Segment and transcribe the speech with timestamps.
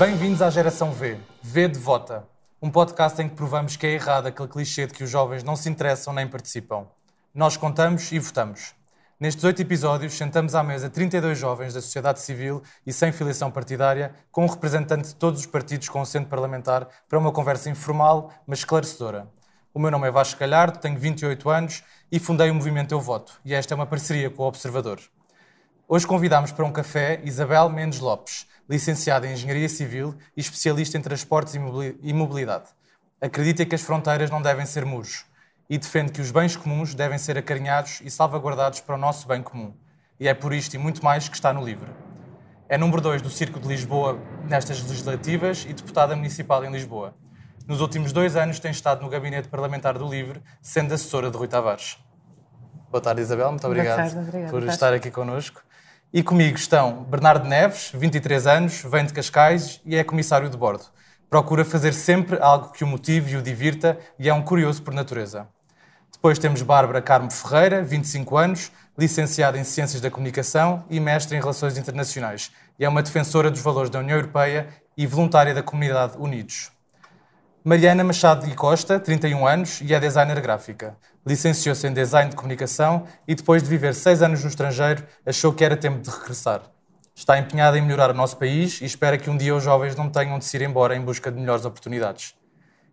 [0.00, 2.26] Bem-vindos à Geração V, V de Vota,
[2.62, 5.54] um podcast em que provamos que é errado aquele clichê de que os jovens não
[5.54, 6.86] se interessam nem participam.
[7.34, 8.74] Nós contamos e votamos.
[9.20, 14.14] Nestes oito episódios, sentamos à mesa 32 jovens da sociedade civil e sem filiação partidária,
[14.32, 18.60] com um representante de todos os partidos com assento parlamentar, para uma conversa informal, mas
[18.60, 19.28] esclarecedora.
[19.74, 23.38] O meu nome é Vasco Galhardo, tenho 28 anos e fundei o movimento Eu Voto,
[23.44, 24.98] e esta é uma parceria com o Observador.
[25.86, 31.02] Hoje convidamos para um café Isabel Mendes Lopes, licenciada em Engenharia Civil e especialista em
[31.02, 32.66] transportes e mobilidade.
[33.20, 35.24] Acredita que as fronteiras não devem ser muros
[35.68, 39.42] e defende que os bens comuns devem ser acarinhados e salvaguardados para o nosso bem
[39.42, 39.74] comum.
[40.20, 41.92] E é por isto e muito mais que está no livro.
[42.68, 44.16] É número 2 do Circo de Lisboa
[44.48, 47.12] nestas legislativas e deputada municipal em Lisboa.
[47.66, 51.48] Nos últimos dois anos tem estado no gabinete parlamentar do LIVRE, sendo assessora de Rui
[51.48, 51.98] Tavares.
[52.88, 53.50] Boa tarde, Isabel.
[53.50, 55.60] Muito obrigado tarde, por estar aqui connosco.
[56.12, 60.86] E comigo estão Bernardo Neves, 23 anos, vem de Cascais e é comissário de bordo.
[61.28, 64.92] Procura fazer sempre algo que o motive e o divirta e é um curioso por
[64.92, 65.46] natureza.
[66.12, 71.40] Depois temos Bárbara Carmo Ferreira, 25 anos, licenciada em Ciências da Comunicação e mestre em
[71.40, 72.50] Relações Internacionais.
[72.76, 74.66] E é uma defensora dos valores da União Europeia
[74.96, 76.72] e voluntária da comunidade Unidos.
[77.62, 80.96] Mariana Machado e Costa, 31 anos, e é designer gráfica.
[81.26, 85.62] Licenciou-se em Design de Comunicação e, depois de viver seis anos no estrangeiro, achou que
[85.62, 86.62] era tempo de regressar.
[87.14, 90.08] Está empenhada em melhorar o nosso país e espera que um dia os jovens não
[90.08, 92.34] tenham de se ir embora em busca de melhores oportunidades.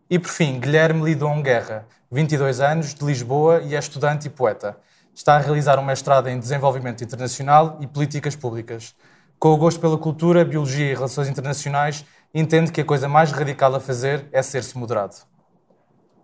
[0.10, 4.78] E por fim, Guilherme Lidon Guerra, 22 anos, de Lisboa e é estudante e poeta.
[5.16, 8.94] Está a realizar um mestrado em Desenvolvimento Internacional e Políticas Públicas.
[9.40, 12.04] Com o gosto pela cultura, biologia e relações internacionais,
[12.40, 15.16] entende que a coisa mais radical a fazer é ser-se moderado.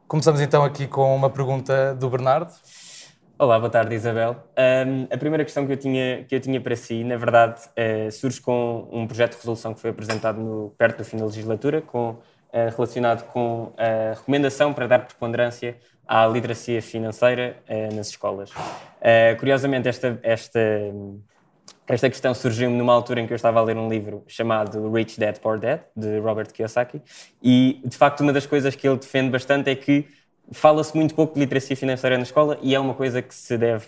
[0.08, 2.52] Começamos então aqui com uma pergunta do Bernardo.
[3.39, 4.36] Olá, boa tarde, Isabel.
[4.88, 8.11] Um, a primeira questão que eu tinha, que eu tinha para si, na verdade, uh,
[8.11, 11.82] surge com um projeto de resolução que foi apresentado no, perto do fim da legislatura,
[11.82, 12.20] com
[12.55, 15.76] eh, relacionado com a recomendação para dar preponderância
[16.08, 18.52] à literacia financeira eh, nas escolas.
[19.02, 20.60] Eh, curiosamente, esta, esta,
[21.88, 25.20] esta questão surgiu-me numa altura em que eu estava a ler um livro chamado Rich
[25.20, 27.02] Dad Poor Dad, de Robert Kiyosaki,
[27.42, 30.08] e de facto uma das coisas que ele defende bastante é que
[30.52, 33.88] fala-se muito pouco de literacia financeira na escola e é uma coisa que se deve,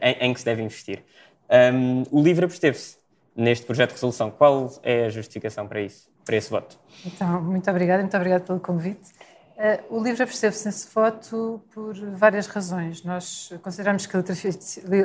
[0.00, 1.02] em, em, que se deve investir.
[1.50, 2.96] Um, o livro absteve-se
[3.36, 4.30] neste projeto de resolução.
[4.30, 6.08] Qual é a justificação para isso?
[6.28, 6.78] para esse voto.
[7.06, 9.10] Então, muito obrigada, muito obrigada pelo convite.
[9.56, 13.02] Uh, o livro percebe-se nesse voto por várias razões.
[13.02, 14.50] Nós consideramos que a literacia,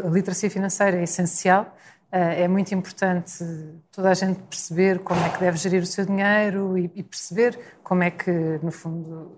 [0.06, 1.74] a literacia financeira é essencial,
[2.16, 3.44] é muito importante
[3.92, 8.04] toda a gente perceber como é que deve gerir o seu dinheiro e, perceber como
[8.04, 8.32] é que,
[8.62, 9.36] no fundo,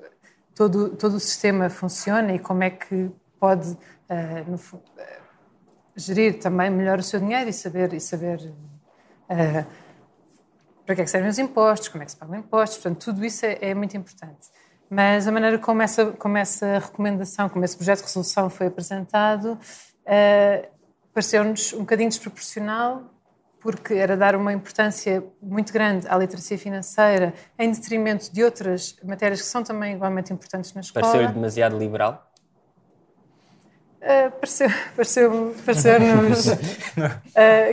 [0.53, 3.09] todo, todo o sistema funciona e como é que
[3.39, 4.59] pode, uh, no,
[5.95, 8.53] gerir também melhor o seu dinheiro e saber, e saber
[10.85, 13.25] para que é que servem os impostos, como é que se pagam impostos, portanto, tudo
[13.25, 14.49] isso é, é muito importante.
[14.89, 19.57] Mas a maneira como essa, como essa recomendação, como esse projeto de resolução foi apresentado,
[21.15, 23.03] pareceu-nos um bocadinho desproporcional,
[23.61, 29.41] porque era dar uma importância muito grande à literacia financeira em detrimento de outras matérias
[29.41, 31.05] que são também igualmente importantes na escola.
[31.05, 32.29] Pareceu-lhe demasiado liberal?
[34.01, 36.55] Uh, pareceu, pareceu, pareceu-nos uh,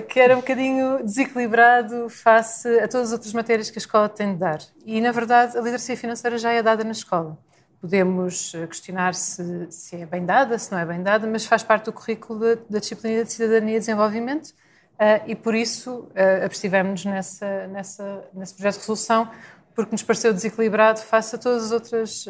[0.09, 4.33] que era um bocadinho desequilibrado face a todas as outras matérias que a escola tem
[4.33, 4.61] de dar.
[4.87, 7.37] E, na verdade, a literacia financeira já é dada na escola.
[7.83, 11.65] Podemos eh, questionar se, se é bem dada, se não é bem dada, mas faz
[11.65, 16.45] parte do currículo da, da disciplina de cidadania e desenvolvimento uh, e, por isso, uh,
[16.45, 19.29] abstivemos nessa, nessa, nesse projeto de resolução
[19.75, 22.29] porque nos pareceu desequilibrado face a todas as outras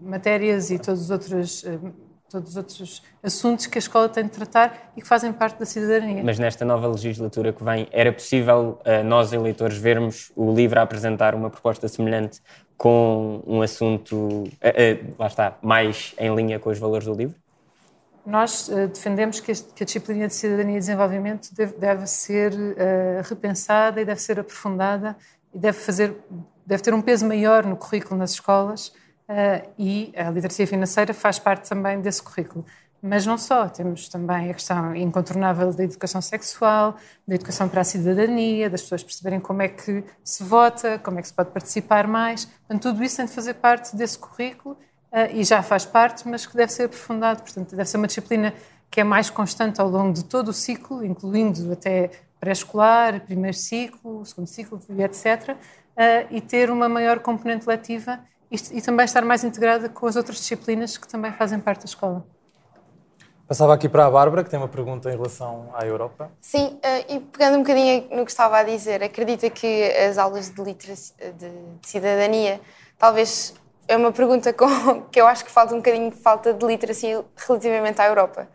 [0.00, 1.64] matérias e todas as outras
[2.30, 5.64] todos os outros assuntos que a escola tem de tratar e que fazem parte da
[5.64, 6.22] cidadania.
[6.24, 11.34] Mas nesta nova legislatura que vem, era possível uh, nós, eleitores, vermos o LIVRE apresentar
[11.34, 12.40] uma proposta semelhante
[12.76, 17.36] com um assunto, uh, uh, lá está, mais em linha com os valores do LIVRE?
[18.24, 22.52] Nós defendemos que, a disciplina de cidadania e desenvolvimento deve, deve ser
[23.22, 25.16] repensada e deve ser aprofundada
[25.54, 26.12] e deve, fazer,
[26.66, 28.92] deve ter um peso maior no currículo nas escolas,
[29.78, 32.64] e a literacia financeira faz parte também desse currículo.
[33.02, 36.96] Mas não só, temos também a questão incontornável da educação sexual,
[37.26, 41.22] da educação para a cidadania, das pessoas perceberem como é que se vota, como é
[41.22, 42.46] que se pode participar mais.
[42.46, 44.76] Portanto, tudo isso tem de fazer parte desse currículo
[45.12, 47.42] uh, e já faz parte, mas que deve ser aprofundado.
[47.42, 48.52] Portanto, deve ser uma disciplina
[48.90, 54.24] que é mais constante ao longo de todo o ciclo, incluindo até pré-escolar, primeiro ciclo,
[54.24, 55.50] segundo ciclo etc.
[55.50, 55.56] Uh,
[56.30, 58.18] e ter uma maior componente letiva
[58.50, 61.86] e, e também estar mais integrada com as outras disciplinas que também fazem parte da
[61.86, 62.24] escola.
[63.46, 66.32] Passava aqui para a Bárbara, que tem uma pergunta em relação à Europa.
[66.40, 70.50] Sim, uh, e pegando um bocadinho no que estava a dizer, acredita que as aulas
[70.50, 72.60] de, literacia, de, de cidadania,
[72.98, 73.54] talvez
[73.86, 77.24] é uma pergunta com, que eu acho que falta um bocadinho de falta de literacia
[77.36, 78.48] relativamente à Europa.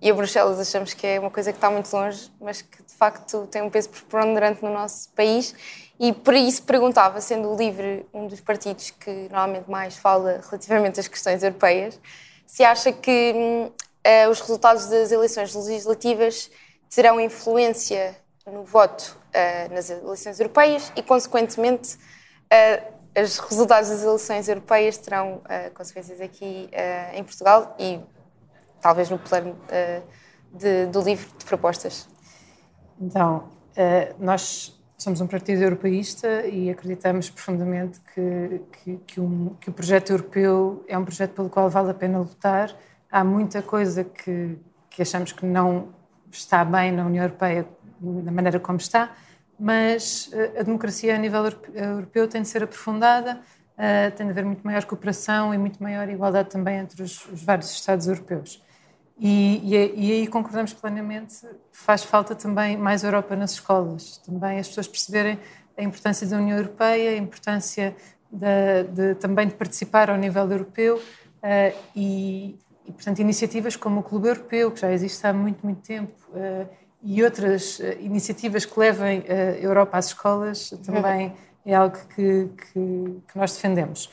[0.00, 2.94] E a Bruxelas achamos que é uma coisa que está muito longe, mas que de
[2.94, 5.52] facto tem um peso preponderante no nosso país.
[6.00, 11.00] E por isso perguntava, sendo o LIVRE um dos partidos que normalmente mais fala relativamente
[11.00, 11.98] às questões europeias,
[12.46, 16.50] se acha que hum, uh, os resultados das eleições legislativas
[16.88, 18.16] terão influência
[18.46, 25.42] no voto uh, nas eleições europeias e, consequentemente, uh, os resultados das eleições europeias terão
[25.74, 26.70] consequências aqui
[27.12, 28.00] em Portugal e
[28.80, 29.58] talvez no plano
[30.52, 32.08] de, do livro de propostas.
[33.00, 33.48] Então,
[34.20, 40.10] nós somos um partido europeísta e acreditamos profundamente que, que, que, um, que o projeto
[40.10, 42.74] europeu é um projeto pelo qual vale a pena lutar
[43.10, 44.58] há muita coisa que,
[44.90, 45.90] que achamos que não
[46.30, 47.66] está bem na União Europeia
[48.00, 49.14] da maneira como está,
[49.58, 53.40] mas eh, a democracia a nível europeu tem de ser aprofundada,
[53.76, 57.42] uh, tem de haver muito maior cooperação e muito maior igualdade também entre os, os
[57.42, 58.62] vários Estados europeus.
[59.20, 64.68] E, e, e, aí concordamos plenamente, faz falta também mais Europa nas escolas, também as
[64.68, 65.38] pessoas perceberem
[65.76, 67.96] a importância da União Europeia, a importância
[68.30, 72.56] de, também de participar ao nível europeu uh, e,
[72.86, 76.68] e, portanto, iniciativas como o Clube Europeu, que já existe há muito, muito tempo, uh,
[77.02, 81.32] e outras uh, iniciativas que levem a Europa às escolas também
[81.64, 84.10] é algo que, que, que nós defendemos.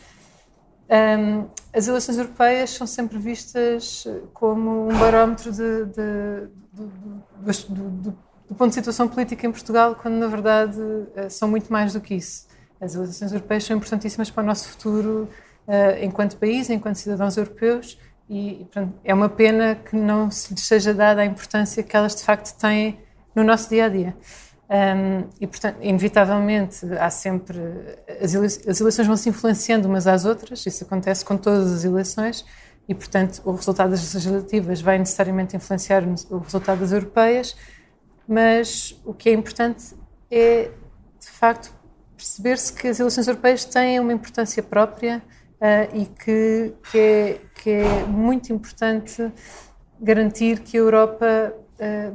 [0.87, 8.69] Um, as eleições europeias são sempre vistas como um barómetro de, de, de, do, ponto
[8.69, 10.77] de situação política em Portugal, quando na verdade
[11.29, 12.47] são muito mais do que isso.
[12.79, 15.27] As eleições europeias são importantíssimas para o nosso futuro
[15.99, 17.97] enquanto país, enquanto cidadãos europeus,
[18.29, 22.15] e portanto, é uma pena que não se lhes seja dada a importância que elas
[22.15, 22.99] de facto têm
[23.35, 24.15] no nosso dia a dia.
[24.67, 27.59] Um, e, portanto, inevitavelmente, há sempre.
[28.19, 32.43] As, eleições vão se influenciando umas às outras, isso acontece com todas as eleições,
[32.87, 37.55] e, portanto, o resultado das legislativas vai necessariamente influenciar o resultado das europeias,
[38.27, 39.95] mas o que é importante
[40.31, 40.71] é,
[41.19, 41.71] de facto,
[42.17, 45.21] perceber-se que as eleições europeias têm uma importância própria
[45.61, 49.31] uh, e que, que, é, que é muito importante
[49.99, 51.53] garantir que a Europa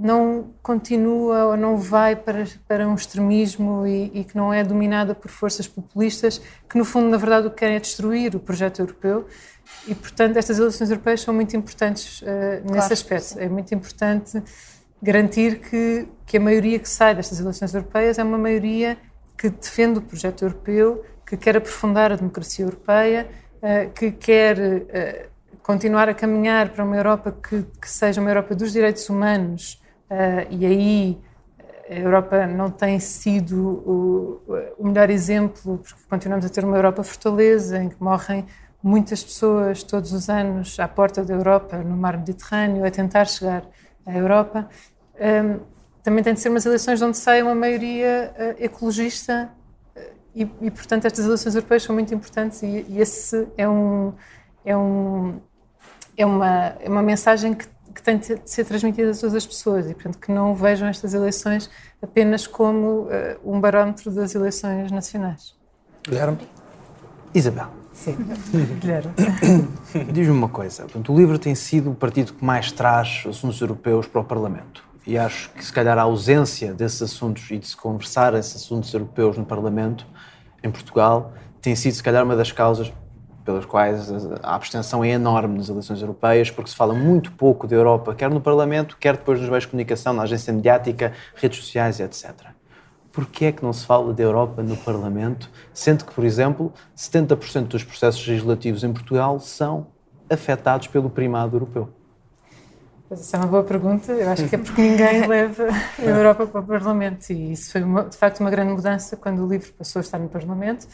[0.01, 5.15] não continua ou não vai para, para um extremismo e, e, que não é dominada
[5.15, 8.81] por forças populistas que, no fundo, na verdade, o que querem é destruir o projeto
[8.81, 9.27] europeu.
[9.87, 12.25] E, portanto, estas eleições europeias são muito importantes uh,
[12.63, 13.25] nesse claro, aspecto.
[13.25, 13.41] Sim.
[13.41, 14.43] É muito importante
[15.03, 18.99] garantir que, que a maioria que sai destas eleições europeias é uma maioria
[19.37, 23.27] que defende o projeto europeu, que quer aprofundar a democracia europeia,
[23.63, 25.29] eh, que quer eh,
[25.71, 29.81] continuar a caminhar para uma Europa que, que seja uma Europa dos direitos humanos,
[30.11, 31.19] eh, e aí
[31.89, 33.57] a Europa não tem sido
[33.87, 34.43] o,
[34.77, 38.45] o, melhor exemplo, porque continuamos a ter uma Europa fortaleza, em que morrem
[38.83, 43.63] muitas pessoas todos os anos à porta da Europa, no mar Mediterrâneo, a tentar chegar
[44.05, 44.69] à Europa.
[46.03, 49.49] também tem de ser umas eleições onde saia uma maioria ecologista
[50.35, 54.13] e, e, portanto, estas eleições europeias são muito importantes e, e esse é, um,
[54.65, 55.41] é, um,
[56.21, 59.89] é, uma, é uma mensagem que, que tem de ser transmitida a todas as pessoas
[59.89, 61.71] e, portanto, que não vejam estas eleições
[62.03, 63.09] apenas como uh,
[63.45, 65.55] um barómetro das eleições nacionais.
[66.03, 66.39] Guilherme?
[67.35, 67.69] Isabel.
[67.93, 68.17] Sim,
[68.81, 69.13] Guilherme.
[70.13, 70.83] Diz-me uma coisa.
[70.85, 74.85] Portanto, o LIVRE tem sido o partido que mais traz assuntos europeus para o Parlamento
[75.07, 78.93] e acho que se calhar a ausência desses assuntos e de se conversar esses assuntos
[78.93, 80.07] europeus no Parlamento
[80.63, 82.93] em Portugal tem sido se calhar uma das causas
[83.45, 84.11] pelas quais
[84.43, 88.31] a abstenção é enorme nas eleições europeias, porque se fala muito pouco da Europa, quer
[88.31, 92.33] no Parlamento, quer depois nos meios de comunicação, na agência mediática, redes sociais, etc.
[93.13, 97.67] Porquê é que não se fala da Europa no Parlamento, sendo que, por exemplo, 70%
[97.69, 99.89] dos processos legislativos em Portugal são
[100.29, 101.89] afetados pelo primado europeu?
[103.11, 104.13] Essa é uma boa pergunta.
[104.13, 105.67] Eu acho que é porque ninguém leva
[105.99, 107.29] a Europa para o Parlamento.
[107.31, 110.19] E isso foi, uma, de facto, uma grande mudança quando o livro passou a estar
[110.19, 110.87] no Parlamento.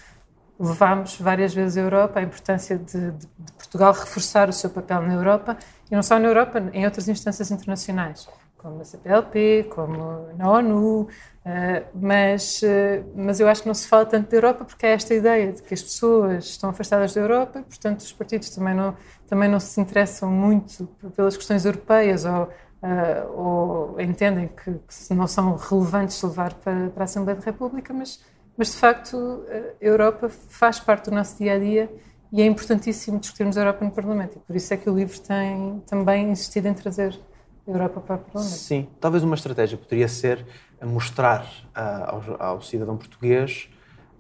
[0.59, 5.03] Levámos várias vezes a Europa, a importância de, de, de Portugal reforçar o seu papel
[5.03, 5.57] na Europa,
[5.91, 8.27] e não só na Europa, em outras instâncias internacionais
[8.67, 11.09] como a CPLP, como na ONU, uh,
[11.95, 15.15] mas, uh, mas eu acho que não se fala tanto da Europa porque há esta
[15.15, 18.97] ideia de que as pessoas estão afastadas da Europa e, portanto, os partidos também não,
[19.29, 25.29] também não se interessam muito pelas questões europeias ou, uh, ou entendem que, que, não
[25.29, 28.21] são relevantes levar para, para a Assembleia da República, mas,
[28.57, 31.91] mas de facto a Europa faz parte do nosso dia a dia
[32.33, 34.37] e é importantíssimo discutirmos a Europa no Parlamento.
[34.37, 37.19] E por isso é que o livro tem também insistido em trazer
[37.67, 38.57] a Europa para o Parlamento.
[38.57, 40.45] Sim, talvez uma estratégia poderia ser
[40.83, 41.45] mostrar
[41.75, 43.69] uh, ao, ao, cidadão português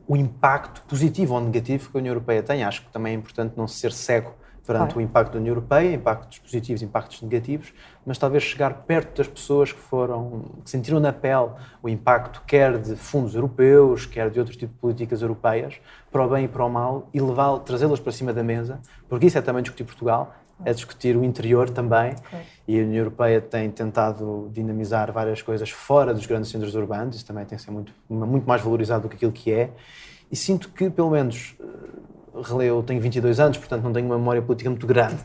[0.09, 2.65] o impacto positivo ou negativo que a União Europeia tem.
[2.65, 4.35] Acho que também é importante não ser cego
[4.67, 4.99] perante claro.
[4.99, 7.73] o impacto da União Europeia, impactos positivos, impactos negativos,
[8.05, 11.51] mas talvez chegar perto das pessoas que foram, que sentiram na pele
[11.83, 15.81] o impacto quer de fundos europeus, quer de outros tipos de políticas europeias,
[16.11, 19.27] para o bem e para o mal, e levá trazê-las para cima da mesa, porque
[19.27, 22.41] isso é também discutir Portugal, é discutir o interior também, okay.
[22.67, 27.27] e a União Europeia tem tentado dinamizar várias coisas fora dos grandes centros urbanos, isso
[27.27, 29.71] também tem que ser muito, muito mais valorizado do que aquilo que é,
[30.31, 31.55] e sinto que, pelo menos,
[32.63, 35.19] eu tenho 22 anos, portanto não tenho uma memória política muito grande,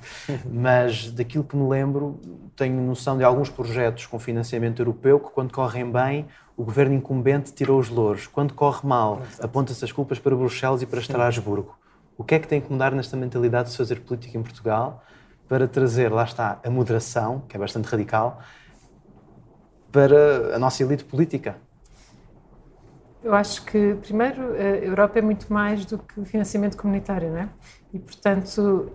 [0.46, 2.20] mas daquilo que me lembro,
[2.56, 6.26] tenho noção de alguns projetos com financiamento europeu que, quando correm bem,
[6.56, 8.28] o governo incumbente tirou os louros.
[8.28, 11.76] Quando corre mal, aponta-se as culpas para Bruxelas e para Estrasburgo.
[12.18, 15.04] O que é que tem que mudar nesta mentalidade de fazer política em Portugal
[15.48, 18.40] para trazer, lá está, a moderação, que é bastante radical,
[19.92, 21.56] para a nossa elite política?
[23.24, 27.50] Eu acho que, primeiro, a Europa é muito mais do que financiamento comunitário, não é?
[27.94, 28.92] E, portanto,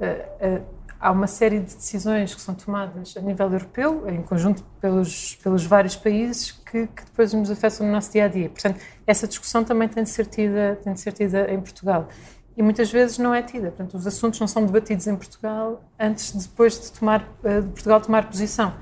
[0.98, 5.64] há uma série de decisões que são tomadas a nível europeu, em conjunto pelos, pelos
[5.64, 8.48] vários países, que, que depois nos afetam no nosso dia a dia.
[8.48, 12.08] Portanto, essa discussão também tem de ser tida, tem de ser tida em Portugal.
[12.56, 13.68] E muitas vezes não é tida.
[13.68, 18.26] Portanto, os assuntos não são debatidos em Portugal antes, depois de, tomar, de Portugal tomar
[18.28, 18.74] posição.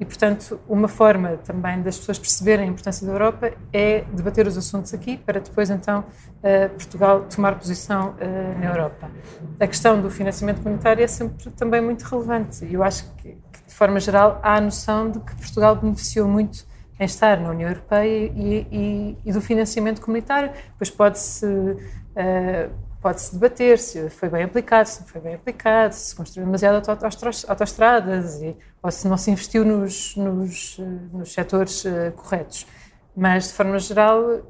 [0.00, 4.56] E, portanto, uma forma também das pessoas perceberem a importância da Europa é debater os
[4.56, 9.10] assuntos aqui, para depois, então, uh, Portugal tomar posição uh, na Europa.
[9.58, 12.66] A questão do financiamento comunitário é sempre também muito relevante.
[12.72, 13.36] Eu acho que,
[13.66, 16.64] de forma geral, há a noção de que Portugal beneficiou muito
[17.00, 20.50] em estar na União Europeia e, e, e do financiamento comunitário.
[20.78, 21.44] Pois pode-se.
[21.44, 26.82] Uh, pode-se debater se foi bem aplicado, se não foi bem aplicado, se construiu demasiado
[27.48, 30.78] autoestradas e, ou se não se investiu nos, nos,
[31.12, 32.66] nos setores uh, corretos.
[33.16, 34.42] Mas, de forma geral,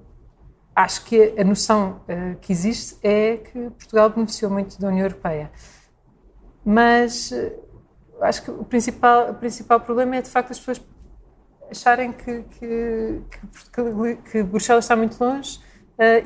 [0.74, 5.50] acho que a noção uh, que existe é que Portugal beneficiou muito da União Europeia.
[6.64, 7.52] Mas uh,
[8.22, 10.80] acho que o principal, o principal problema é, de facto, as pessoas
[11.70, 13.20] acharem que, que,
[13.72, 15.60] que, que Bruxelas está muito longe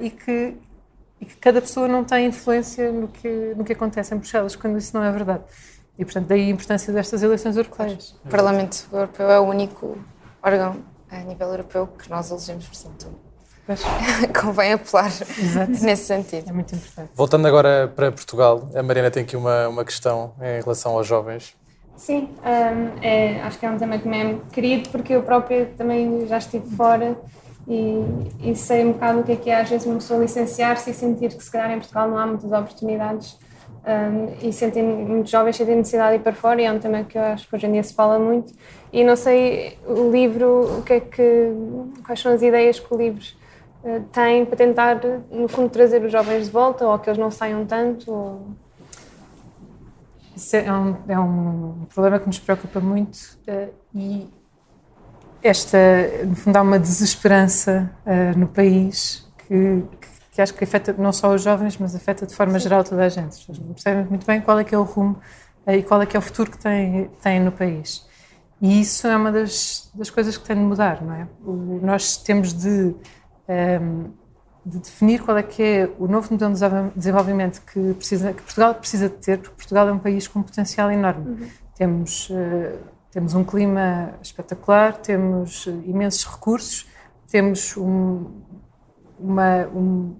[0.00, 0.56] e que
[1.22, 4.76] e que cada pessoa não tem influência no que, no que acontece em Bruxelas, quando
[4.76, 5.44] isso não é verdade.
[5.96, 8.16] E, portanto, daí a importância destas eleições europeias.
[8.24, 9.96] O Parlamento Europeu é o único
[10.42, 13.14] órgão a nível europeu que nós elegemos, portanto,
[14.40, 15.70] convém apelar Exato.
[15.84, 16.50] nesse sentido.
[16.50, 17.10] É muito importante.
[17.14, 21.54] Voltando agora para Portugal, a Mariana tem aqui uma, uma questão em relação aos jovens.
[21.96, 25.66] Sim, um, é, acho que é um tema que me é querido, porque eu própria
[25.78, 27.16] também já estive fora
[27.68, 30.90] e, e sei um bocado o que é que é às vezes uma pessoa licenciar-se
[30.90, 33.38] e sentir que se calhar em Portugal não há muitas oportunidades
[33.84, 37.02] um, e sentem, muitos jovens sentem necessidade de ir para fora e é um tema
[37.02, 38.52] que eu acho que hoje em dia se fala muito.
[38.92, 41.52] E não sei o livro, o que é que,
[42.04, 43.24] quais são as ideias que o livro
[43.82, 45.00] uh, tem para tentar
[45.30, 48.46] no fundo trazer os jovens de volta ou que eles não saiam tanto ou...
[50.34, 53.16] Isso é um, é um problema que nos preocupa muito
[53.48, 54.30] uh, e
[55.42, 55.78] esta,
[56.24, 59.82] no fundo, há uma desesperança uh, no país que,
[60.30, 62.64] que, acho que afeta não só os jovens, mas afeta de forma Sim.
[62.64, 63.28] geral toda a gente.
[63.28, 65.18] As pessoas não percebem muito bem qual é que é o rumo
[65.66, 68.06] uh, e qual é que é o futuro que tem, tem no país.
[68.60, 71.26] E isso é uma das, das coisas que tem de mudar, não é?
[71.44, 72.94] O, nós temos de, um,
[73.48, 74.04] ehm,
[74.64, 76.60] de, definir qual é que é o novo modelo de
[76.94, 80.42] desenvolvimento que, precisa, que Portugal precisa de ter, porque Portugal é um país com um
[80.44, 81.28] potencial enorme.
[81.28, 81.48] Uhum.
[81.74, 82.78] Temos uh,
[83.12, 86.86] temos um clima espetacular, temos imensos recursos,
[87.30, 88.26] temos um,
[89.20, 90.16] uma, um,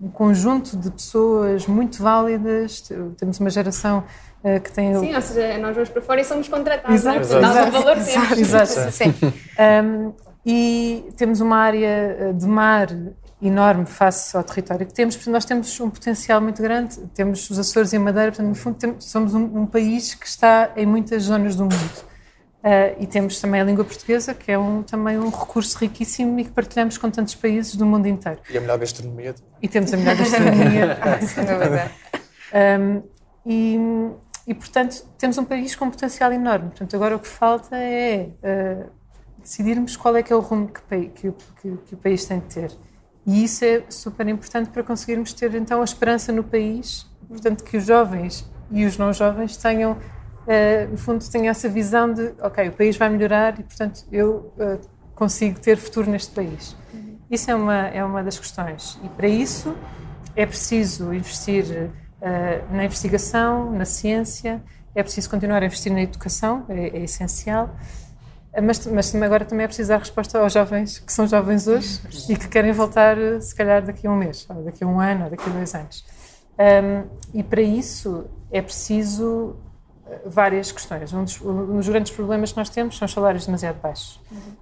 [0.00, 2.80] um, conjunto de pessoas muito válidas,
[3.16, 4.04] temos uma geração
[4.44, 4.94] uh, que tem...
[4.94, 7.22] Sim, ou seja, nós vamos para fora e somos contratados, exato, é?
[7.22, 8.92] Exato, valor exato, exato.
[8.92, 9.14] Sim.
[9.84, 10.12] Um,
[10.46, 12.88] e temos uma área eh, de mar
[13.42, 17.58] enorme face ao território que temos, portanto nós temos um potencial muito grande, temos os
[17.58, 20.86] Açores e a Madeira, portanto no fundo temos, somos um, um país que está em
[20.86, 22.08] muitas zonas do mundo.
[22.58, 26.44] Uh, e temos também a língua portuguesa, que é um, também um recurso riquíssimo e
[26.44, 28.40] que partilhamos com tantos países do mundo inteiro.
[28.50, 29.34] E a melhor gastronomia.
[29.62, 30.98] E temos a melhor gastronomia.
[32.80, 33.02] um,
[33.46, 33.78] e,
[34.48, 36.70] e, portanto, temos um país com um potencial enorme.
[36.70, 38.90] Portanto, agora o que falta é uh,
[39.40, 42.46] decidirmos qual é que é o rumo que, que, que, que, o país tem de
[42.46, 42.72] ter.
[43.24, 47.76] E isso é super importante para conseguirmos ter, então, a esperança no país, portanto, que
[47.76, 49.96] os jovens e os não jovens tenham
[50.90, 54.78] no fundo, tenho essa visão de, ok, o país vai melhorar e, portanto, eu uh,
[55.14, 56.74] consigo ter futuro neste país.
[56.92, 57.18] Uhum.
[57.30, 58.98] Isso é uma, é uma das questões.
[59.04, 59.76] E para isso
[60.34, 64.62] é preciso investir uh, na investigação, na ciência,
[64.94, 67.74] é preciso continuar a investir na educação, é, é essencial.
[68.60, 72.36] Mas, mas agora também é preciso dar resposta aos jovens que são jovens hoje e
[72.36, 75.30] que querem voltar, se calhar, daqui a um mês, ou daqui a um ano, ou
[75.30, 76.04] daqui a dois anos.
[76.58, 79.67] Um, e para isso é preciso eh,
[80.24, 81.12] várias questões.
[81.12, 84.20] Um dos, um dos, grandes problemas que nós temos são os salários demasiado baixos.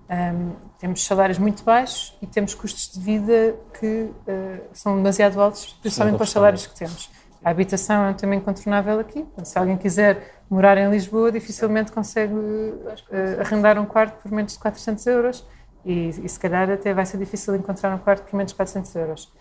[0.09, 5.77] Um, temos salários muito baixos e temos custos de vida que uh, são demasiado altos,
[5.81, 7.11] principalmente para os salários que temos.
[7.45, 9.25] A habitação é um tema incontornável aqui.
[9.45, 14.59] Se alguém quiser morar em Lisboa, dificilmente consegue uh, arrendar um quarto por menos de
[14.59, 15.47] 400 euros
[15.85, 18.95] e, e, se calhar até vai ser difícil encontrar um quarto por menos de 400
[18.97, 19.33] euros.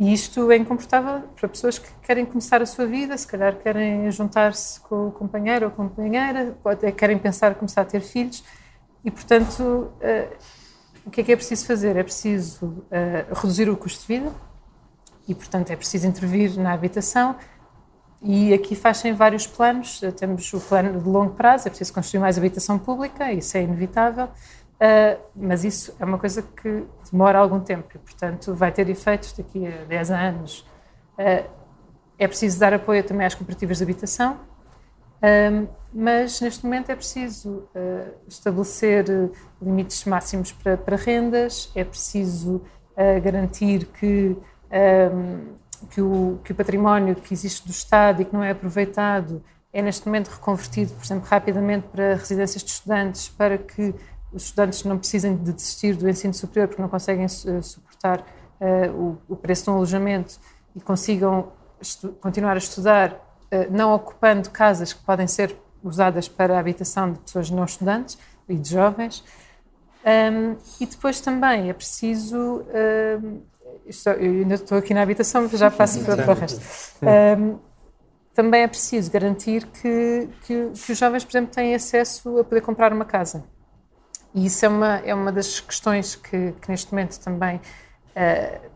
[0.00, 4.10] E isto é incomportável para pessoas que querem começar a sua vida, se calhar querem
[4.10, 8.42] juntar-se com o companheiro ou companheira, até querem pensar começar a ter filhos
[9.04, 10.36] e, portanto, uh,
[11.04, 11.96] o que é que é preciso fazer?
[11.96, 14.32] É preciso uh, reduzir o custo de vida,
[15.28, 17.36] e, portanto, é preciso intervir na habitação.
[18.22, 20.00] E aqui fazem vários planos.
[20.18, 24.28] Temos o plano de longo prazo, é preciso construir mais habitação pública, isso é inevitável,
[24.80, 29.32] uh, mas isso é uma coisa que demora algum tempo e, portanto, vai ter efeitos
[29.32, 30.60] daqui a 10 anos.
[31.18, 31.48] Uh,
[32.18, 37.68] é preciso dar apoio também às cooperativas de habitação, uh, mas neste momento é preciso
[38.28, 39.04] estabelecer
[39.60, 42.62] limites máximos para, para rendas, é preciso
[43.22, 44.36] garantir que
[45.88, 49.80] que, o, que o património que existe do Estado e que não é aproveitado é
[49.80, 53.94] neste momento reconvertido, por exemplo, rapidamente para residências de estudantes, para que
[54.32, 58.92] os estudantes não precisem de desistir do ensino superior porque não conseguem uh, suportar uh,
[58.92, 60.38] o, o, preço de um alojamento
[60.74, 61.52] e consigam
[62.20, 67.18] continuar a estudar, uh, não ocupando casas que podem ser usadas para a habitação de
[67.20, 68.18] pessoas não estudantes
[68.48, 69.24] e de jovens.
[70.04, 72.64] Um, e depois também é preciso
[74.18, 76.60] eu ainda estou aqui na habitação, mas já passo para, para o resto.
[77.02, 77.58] Um,
[78.34, 82.60] também é preciso garantir que, que, que, os jovens, por exemplo, têm acesso a poder
[82.60, 83.44] comprar uma casa.
[84.34, 88.70] E isso é uma, é uma das questões que, que neste momento também uh,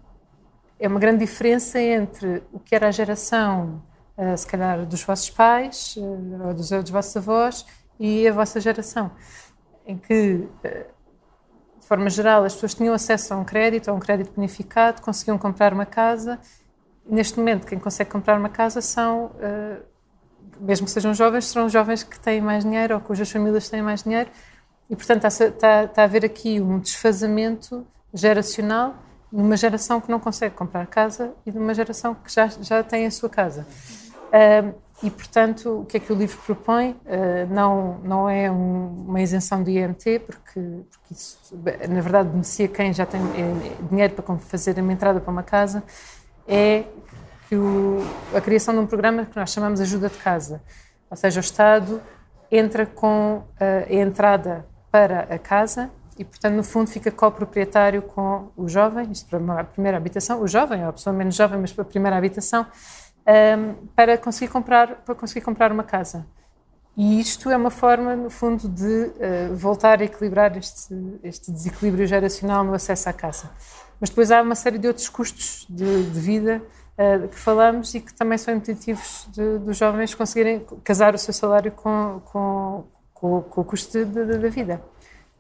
[0.79, 3.83] é uma grande diferença entre o que era a geração,
[4.19, 7.65] uh, se calhar, dos vossos pais, uh, ou dos, dos vossos avós,
[7.99, 9.13] e a vossa geração,
[9.87, 10.49] em que
[11.81, 15.39] de forma geral, as pessoas tinham acesso a um crédito, a um crédito bonificado, conseguiam
[15.39, 16.41] comprar uma casa.
[17.07, 19.31] Neste momento, quem consegue comprar uma casa são,
[20.59, 24.03] mesmo que sejam jovens, serão jovens que têm mais dinheiro ou cujas famílias têm mais
[24.03, 24.31] dinheiro.
[24.89, 28.95] E, portanto, está, está, está a haver aqui um desfazamento geracional
[29.33, 33.11] numa geração que não consegue comprar casa e numa geração que já, já tem a
[33.11, 33.67] sua casa.
[34.29, 36.91] Uh, e, portanto, o que é que o livro propõe?
[36.91, 41.39] Uh, não, não é um, uma isenção do IMT, porque, porque isso,
[41.89, 45.83] na verdade, beneficia quem já tem é, dinheiro para fazer uma entrada para uma casa,
[46.47, 46.85] é
[47.49, 47.99] que o,
[48.35, 50.63] a criação de um programa que nós chamamos Ajuda de Casa.
[51.11, 52.01] Ou seja, o Estado
[52.51, 54.65] entra com a, a entrada
[54.95, 59.65] para a casa e, portanto, no fundo, fica coproprietário com o jovem, isto para a
[59.65, 62.65] primeira habitação, o jovem, ou a pessoa menos jovem, mas para a primeira habitação,
[63.27, 66.25] um, para, conseguir comprar, para conseguir comprar uma casa.
[66.97, 72.07] E isto é uma forma, no fundo, de uh, voltar a equilibrar este, este, desequilíbrio
[72.07, 73.51] geracional no acesso à casa.
[73.99, 76.63] Mas depois há uma série de outros custos de, de vida
[76.97, 79.27] uh, que falamos e que também são impeditivos
[79.61, 82.85] dos jovens conseguirem casar o seu salário com, com,
[83.25, 84.83] com, com o custo da vida.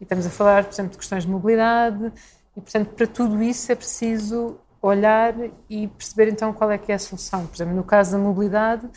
[0.00, 2.10] E estamos a falar, por exemplo, de questões de mobilidade,
[2.56, 5.34] e, portanto, para tudo isso é preciso olhar
[5.68, 7.46] e perceber então qual é que é a solução.
[7.46, 8.88] Por exemplo, no caso da mobilidade,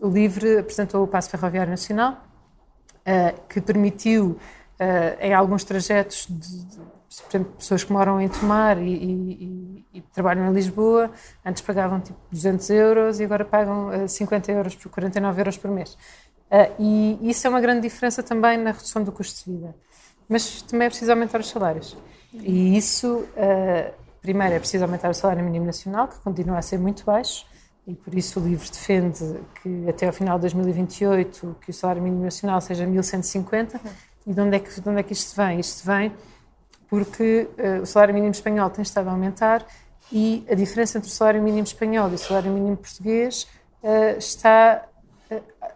[0.00, 4.38] o LIVRE apresentou o Passo Ferroviário Nacional, uh, que permitiu,
[4.78, 10.00] uh, em alguns trajetos, de, por exemplo, pessoas que moram em Tomar e, e, e,
[10.12, 11.10] trabalham em Lisboa,
[11.44, 15.56] antes pagavam tipo 200 euros e agora pagam uh, eh, 50 euros por 49 euros
[15.56, 15.98] por mês.
[16.78, 19.74] E isso é uma grande diferença também na redução do custo de vida.
[20.28, 21.96] Mas também é preciso aumentar os salários.
[22.32, 23.26] E isso
[24.20, 27.46] Primeiro, é preciso aumentar o salário mínimo nacional, que continua a ser muito baixo,
[27.86, 32.02] e por isso o livro defende que até ao final de 2028 que o salário
[32.02, 33.80] mínimo nacional seja 1.150.
[34.26, 35.58] E de onde é que, de onde é que isto vem?
[35.58, 36.12] Isto vem
[36.90, 39.64] porque uh, o salário mínimo espanhol tem estado a aumentar
[40.12, 43.46] e a diferença entre o salário mínimo espanhol e o salário mínimo português
[43.82, 44.84] uh, está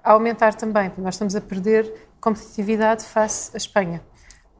[0.03, 0.91] a aumentar também.
[0.99, 4.03] Nós estamos a perder competitividade face à Espanha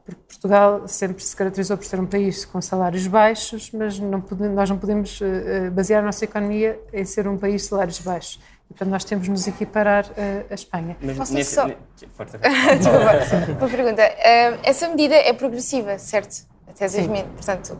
[0.05, 4.55] porque Portugal sempre se caracterizou por ser um país com salários baixos, mas não podemos,
[4.55, 8.39] nós não podemos uh, basear a nossa economia em ser um país de salários baixos.
[8.69, 10.97] E, portanto, nós temos de nos equiparar uh, à Espanha.
[11.01, 11.65] Mas Posso nesse, só...
[13.59, 14.01] Uma pergunta.
[14.03, 16.45] Uh, essa medida é progressiva, certo?
[16.67, 17.23] Até 2000.
[17.35, 17.77] Portanto,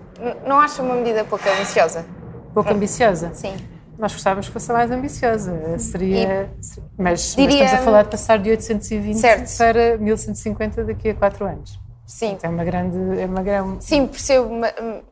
[0.47, 2.05] não acha uma medida pouco ambiciosa?
[2.53, 3.33] Pouco ambiciosa?
[3.33, 3.55] Sim.
[3.97, 5.77] Nós gostávamos que fosse mais ambiciosa.
[5.77, 6.49] Seria.
[6.97, 9.57] Mas, Diria- mas estamos a falar de passar de 820 Certo.
[9.57, 11.79] para 1150 daqui a 4 anos.
[12.05, 13.19] Sim, É uma grande.
[13.21, 14.49] É uma grande sim, percebo.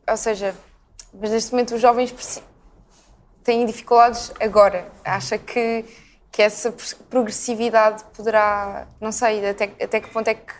[0.08, 0.54] Ou seja,
[1.14, 2.42] mas neste momento os jovens
[3.44, 4.86] têm dificuldades agora.
[5.04, 5.84] Acha que,
[6.30, 6.72] que essa
[7.08, 8.86] progressividade poderá.
[9.00, 10.52] Não sei, até, até que ponto é que,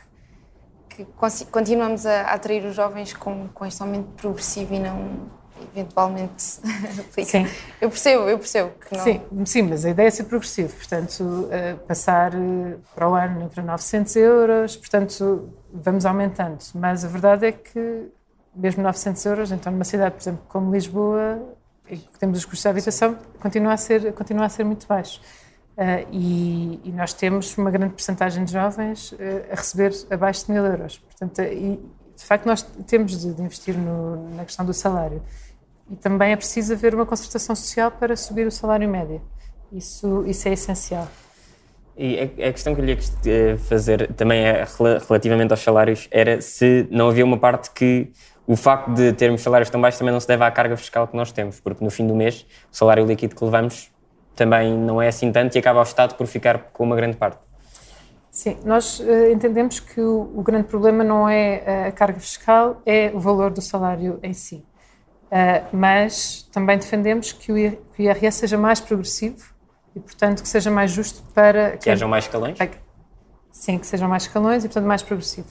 [0.90, 1.04] que
[1.50, 5.30] continuamos a, a atrair os jovens com, com este aumento progressivo e não
[5.74, 6.60] eventualmente
[6.98, 7.30] aplica.
[7.30, 7.46] Sim.
[7.80, 9.04] Eu percebo, eu percebo que não.
[9.04, 13.48] Sim, sim, mas a ideia é ser progressivo, portanto, eh, passar eh, para o ano
[13.48, 16.58] para 900 euros, portanto, vamos aumentando.
[16.74, 18.08] Mas a verdade é que,
[18.54, 21.42] mesmo 900 euros, então numa cidade, por exemplo, como Lisboa,
[21.88, 25.20] em que temos os custos de habitação, continua a ser, continua a ser muito baixo.
[25.76, 30.52] Eh, e, e nós temos uma grande porcentagem de jovens eh, a receber abaixo de
[30.52, 30.98] mil euros.
[30.98, 31.80] Portanto, eh, e,
[32.14, 35.22] de facto, nós temos de, de investir no- na questão do salário.
[35.90, 39.20] E também é preciso haver uma concertação social para subir o salário médio.
[39.72, 41.08] Isso, isso é essencial.
[41.96, 46.08] E a, questão que eu lhe ia eh, fazer também é rela- relativamente aos salários
[46.10, 48.10] era se não havia uma parte que
[48.46, 51.16] o facto de termos salários tão baixos também não se deve à carga fiscal que
[51.16, 53.90] nós temos, porque no fim do mês o salário líquido que levamos
[54.34, 57.38] também não é assim tanto e acaba o Estado por ficar com uma grande parte.
[58.30, 62.80] Sim, nós eh, entendemos que o, o grande problema não é eh, a carga fiscal,
[62.86, 64.64] é o valor do salário em si.
[65.34, 67.56] Eh, mas também defendemos que o
[67.98, 69.42] IRS seja mais progressivo
[69.96, 72.58] e, portanto, que seja mais justo para Que hajam mais escalões.
[73.50, 75.48] Sim, que sejam mais escalões e, portanto, mais progressivo.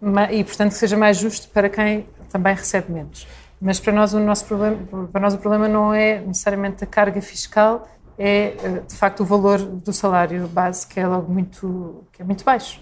[0.00, 3.26] Ma- e, portanto, que seja mais justo para quem também recebe menos.
[3.60, 7.20] Mas para nós o nosso problema, para nós o problema não é necessariamente a carga
[7.22, 7.86] fiscal,
[8.18, 12.24] é eh, de facto o valor do salário base que é logo muito que é
[12.24, 12.80] muito baixo.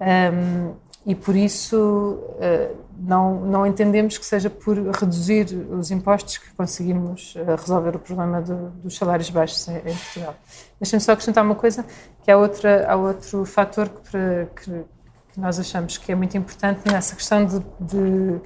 [0.00, 0.74] Ahm,
[1.06, 2.70] e por isso eh,
[3.02, 8.42] não não entendemos que seja por reduzir os impostos que conseguimos eh, resolver o problema
[8.42, 10.34] do- dos salários baixos em, em Portugal.
[10.78, 11.84] Deixem-me só acrescentar uma coisa,
[12.22, 14.84] que há, outra, há outro fator que, que-
[15.32, 18.38] que nós achamos que é muito importante nessa questão de, de-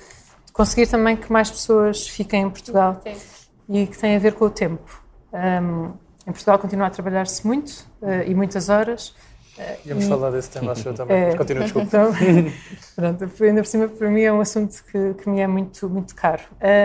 [0.47, 3.17] de conseguir também que mais pessoas fiquem em Portugal Sim.
[3.69, 5.03] e que tem a ver com o tempo.
[5.33, 5.93] Um,
[6.27, 9.15] em Portugal continua a trabalhar-se muito eh, e muitas horas.
[9.87, 11.17] Íamos E- falar desse tema, acho eu também.
[11.17, 11.37] É.
[11.37, 11.87] Continua, desculpa.
[11.87, 12.13] Então,
[12.97, 16.15] pronto, ainda por cima, para mim é um assunto que, que me é muito, muito
[16.15, 16.43] caro.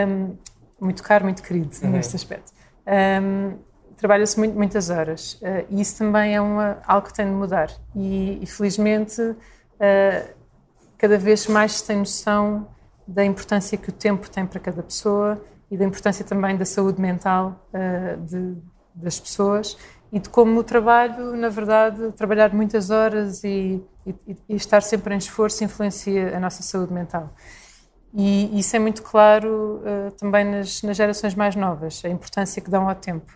[0.07, 0.35] Um,
[0.79, 2.51] muito caro, muito querido neste aspecto.
[3.21, 3.57] Um,
[3.97, 7.69] Trabalha-se muito, muitas horas uh, e isso também é uma, algo que tem de mudar.
[7.93, 10.29] E, e, felizmente, uh,
[10.97, 12.65] cada vez mais se tem noção
[13.05, 17.01] da importância que o tempo tem para cada pessoa e da importância também da saúde
[17.01, 18.55] mental uh, de-
[18.95, 19.77] das pessoas
[20.11, 25.13] e de como o trabalho, na verdade, trabalhar muitas horas e, e- e estar sempre
[25.13, 27.29] em esforço influencia a nossa saúde mental.
[28.13, 32.69] E isso é muito claro uh, também nas, nas gerações mais novas, a importância que
[32.69, 33.31] dão ao tempo.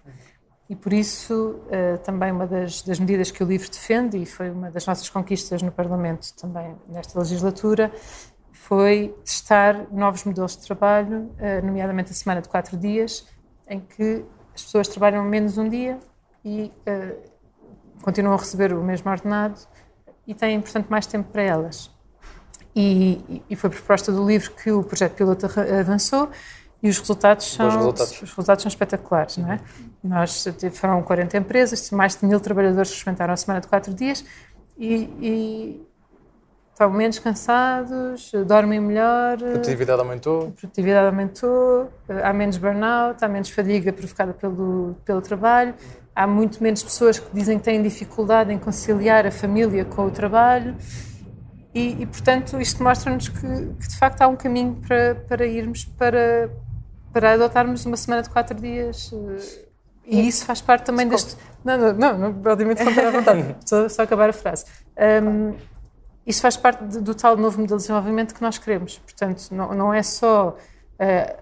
[0.68, 4.50] E por isso, uh, também uma das, das medidas que o LIVRE defende, e foi
[4.50, 7.92] uma das nossas conquistas no Parlamento também nesta legislatura,
[8.52, 13.28] foi testar novos modelos de trabalho, eh, nomeadamente a semana de quatro dias,
[13.68, 14.24] em que
[14.56, 16.00] as pessoas trabalham menos um dia
[16.44, 17.16] e eh,
[18.02, 19.60] continuam a receber o mesmo ordenado
[20.28, 21.92] e têm, portanto, mais tempo para elas.
[22.76, 25.46] E, e foi por proposta do livro que o projeto piloto
[25.80, 26.30] avançou
[26.82, 28.12] e os resultados são, resultados.
[28.14, 29.60] Os resultados são espetaculares, não é?
[30.04, 33.94] Nós eh, foram 40 empresas, mais de mil trabalhadores que experimentaram a semana de quatro
[33.94, 34.26] dias
[34.78, 35.88] e, e
[36.74, 40.48] estão menos cansados, dormem melhor, A produtividade aumentou.
[40.48, 41.90] a produtividade aumentou,
[42.24, 45.76] há menos burnout, há menos fadiga provocada pelo, pelo trabalho,
[46.15, 50.12] há muito menos pessoas que dizem que têm dificuldade em conciliar a família com o
[50.12, 50.76] trabalho
[51.73, 55.86] e, e, portanto, isto mostra-nos que, que, de facto há um caminho para, para irmos
[55.86, 56.52] para,
[57.12, 59.65] para adotarmos uma semana de quatro dias eh,
[60.06, 61.36] e isso faz parte também deste...
[61.63, 64.65] Não, não, não, não obviamente não à vontade, só, só acabar a frase.
[65.23, 65.56] Um,
[66.28, 68.99] isto faz parte de- do tal novo modelo de desenvolvimento que nós queremos.
[68.99, 70.58] Portanto, não, não é só
[70.99, 71.38] eh,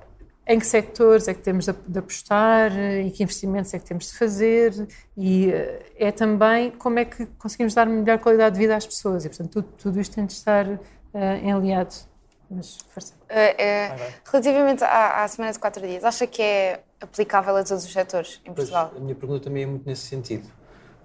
[0.52, 3.86] em que sectores é que temos de, de apostar eh, e que investimentos é que
[3.86, 8.60] temos de fazer e eh, é também como é que conseguimos dar melhor qualidade de
[8.60, 9.24] vida às pessoas.
[9.24, 10.68] E, portanto, tudo, tudo isto tem de estar
[11.14, 11.94] eh, alinhado.
[12.50, 13.14] Mas, força.
[13.30, 17.86] Eh, eh, relativamente à, à semana de quatro dias, acha que é aplicável a todos
[17.86, 18.92] os setores em Pois, Portugal?
[18.96, 20.50] a minha pergunta também é muito nesse sentido.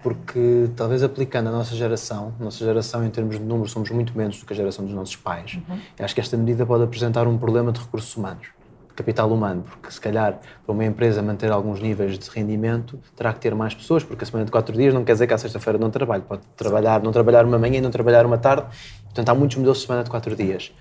[0.02, 4.16] Porque talvez aplicando a nossa geração, a nossa geração em termos de números somos muito
[4.16, 5.58] menos do que a geração dos nossos pais.
[5.98, 8.48] Eu acho que esta medida pode apresentar um problema de recursos humanos,
[8.96, 13.40] capital humano, porque se calhar para uma empresa manter alguns níveis de rendimento terá que
[13.40, 15.78] ter mais pessoas, porque a semana de quatro dias não quer dizer que à sexta-feira
[15.78, 18.66] não trabalho, pode trabalhar, não trabalhar uma manhã e não trabalhar uma tarde,
[19.04, 20.72] portanto há muitos modelos de semana de quatro dias.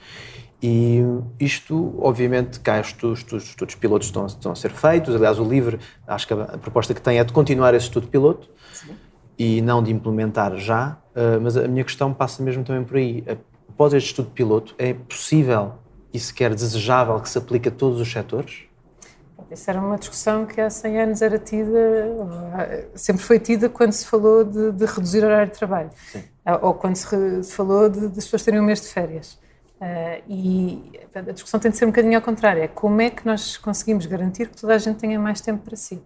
[0.63, 1.01] E
[1.39, 5.13] isto, obviamente, cá os estudos, estudos, estudos pilotos estão, estão, a ser feitos.
[5.13, 8.49] Aliás, o LIVRE, acho que a, proposta que tem é de continuar esse estudo piloto
[8.73, 8.95] Sim.
[9.38, 10.97] e não de implementar já.
[11.15, 13.23] Uh, mas a minha questão passa mesmo também por aí.
[13.69, 15.73] Após este estudo piloto, é possível
[16.15, 18.63] e sequer desejável que se aplique a todos os setores?
[19.51, 21.69] Isso era uma discussão que há 100 anos era tida,
[22.95, 25.91] sempre foi tida quando se falou de, de reduzir o horário de trabalho.
[26.12, 26.23] Sim.
[26.62, 29.38] Ou quando se, se falou de, de as pessoas terem um mês de férias.
[29.75, 33.25] Uh, e a discussão tem de ser um bocadinho ao contrário: é como é que
[33.25, 36.01] nós conseguimos garantir que toda a gente tenha mais tempo para si?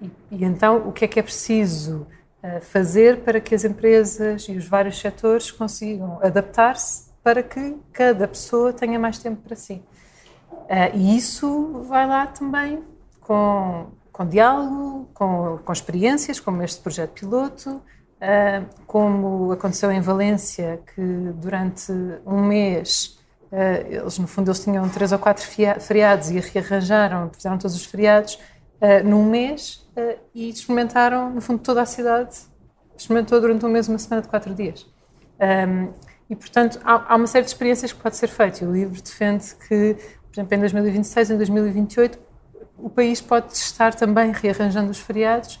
[0.00, 2.06] E, e então, o que é que é preciso
[2.42, 8.28] uh, fazer para que as empresas e os vários setores consigam adaptar-se para que cada
[8.28, 9.82] pessoa tenha mais tempo para si?
[10.52, 12.84] Uh, e isso vai lá também
[13.20, 17.82] com, com diálogo, com, com experiências, como este projeto piloto,
[18.16, 21.02] Uh, como aconteceu em Valência, que
[21.34, 21.92] durante
[22.24, 23.18] um mês,
[23.52, 27.84] uh, eles no fundo eles tinham três ou quatro feriados e rearranjaram, fizeram todos os
[27.84, 28.38] feriados
[29.04, 29.86] num mês
[30.34, 32.38] e experimentaram, no fundo, toda a cidade,
[32.96, 34.86] experimentou durante um mês, uma semana de quatro dias.
[35.38, 35.92] Um,
[36.28, 38.64] e, portanto, há, há, uma série de experiências que pode ser feita.
[38.64, 42.18] E o livro defende que, por exemplo, em 2026, em 2028,
[42.78, 45.60] o país pode estar também rearranjando os feriados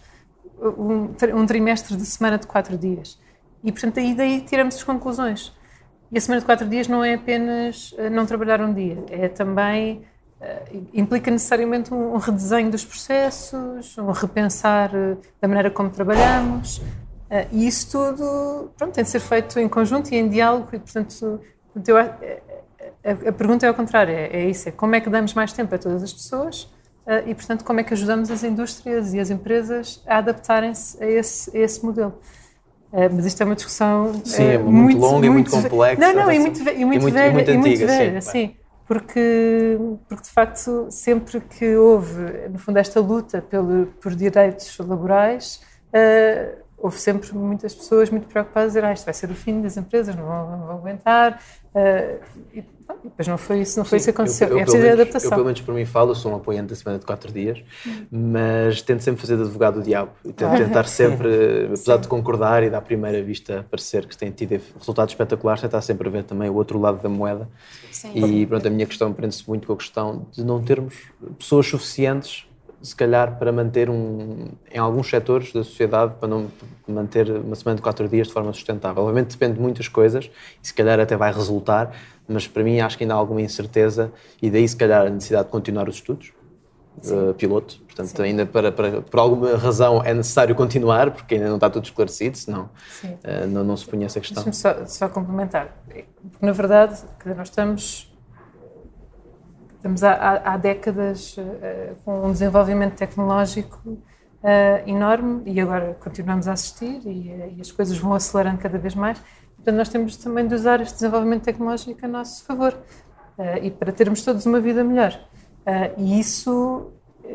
[0.60, 3.18] um, um trimestre de semana de quatro dias.
[3.62, 5.52] E, portanto, aí daí tiramos as conclusões.
[6.10, 9.28] E a semana de quatro dias não é apenas uh, não trabalhar um dia, é
[9.28, 10.04] também.
[10.38, 16.82] Uh, implica necessariamente um, redesenho dos processos, um repensar uh, da maneira como trabalhamos.
[17.52, 20.68] E isso tudo pronto, tem de ser feito em conjunto e em diálogo.
[20.72, 21.40] E, portanto,
[21.86, 25.52] eu, a, pergunta é ao contrário: é, é isso, é como é que damos mais
[25.52, 26.68] tempo a todas as pessoas
[27.06, 31.06] ah, e, portanto, como é que ajudamos as indústrias e as empresas a adaptarem-se a
[31.06, 32.18] esse, a esse modelo.
[32.92, 36.00] Uh, mas isto é uma discussão sim, é muito, muito longa e muito complexa.
[36.00, 37.30] Não, não, e muito, e muito, muito velha.
[37.30, 38.30] E muito, antiga, e muito velha, sim.
[38.30, 44.78] sim porque, porque, de facto, sempre que houve, no fundo, esta luta pelo, por direitos
[44.78, 49.34] laborais, uh, houve sempre muitas pessoas muito preocupadas a dizer ah, isto vai ser o
[49.34, 51.40] fim das empresas, não vão, não vão aguentar.
[51.74, 52.20] Uh,
[52.54, 52.64] e,
[53.02, 54.48] depois não foi isso, não foi Sim, isso que aconteceu.
[54.48, 55.30] Eu, eu, é preciso menos, adaptação.
[55.30, 57.62] Eu, pelo menos por mim falo, sou um apoiante da semana de quatro dias,
[58.10, 60.56] mas tento sempre fazer de advogado do diabo e tento ah.
[60.56, 65.60] tentar sempre, apesar de concordar e da primeira vista parecer que tem tido resultados espetaculares,
[65.60, 67.48] tentar sempre ver também o outro lado da moeda.
[67.90, 68.12] Sim.
[68.14, 70.94] E pronto, a minha questão prende-se muito com a questão de não termos
[71.38, 72.46] pessoas suficientes
[72.86, 76.46] se calhar para manter um, em alguns setores da sociedade, para não
[76.86, 79.02] manter uma semana de quatro dias de forma sustentável.
[79.02, 80.30] Obviamente depende de muitas coisas
[80.62, 81.90] e se calhar até vai resultar,
[82.28, 85.46] mas para mim acho que ainda há alguma incerteza e daí se calhar a necessidade
[85.46, 86.32] de continuar os estudos.
[87.10, 88.22] Uh, piloto, portanto, Sim.
[88.22, 92.38] ainda para, para, por alguma razão é necessário continuar, porque ainda não está tudo esclarecido,
[92.38, 92.70] senão
[93.04, 94.50] uh, não, não se punha essa questão.
[94.50, 96.06] Só, só complementar, porque
[96.40, 96.98] na verdade
[97.36, 98.15] nós estamos
[99.86, 103.98] Estamos há, há décadas uh, com um desenvolvimento tecnológico uh,
[104.84, 108.96] enorme e agora continuamos a assistir e, uh, e, as coisas vão acelerando cada vez
[108.96, 109.16] mais.
[109.54, 112.76] Portanto, nós temos também de usar este desenvolvimento tecnológico a nosso favor
[113.62, 115.12] e para termos todos uma vida melhor.
[115.96, 116.90] e isso,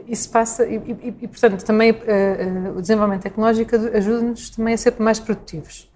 [0.08, 1.92] isso passa, e, e, e portanto, também
[2.76, 5.92] o desenvolvimento tecnológico ajuda-nos também a ser mais produtivos.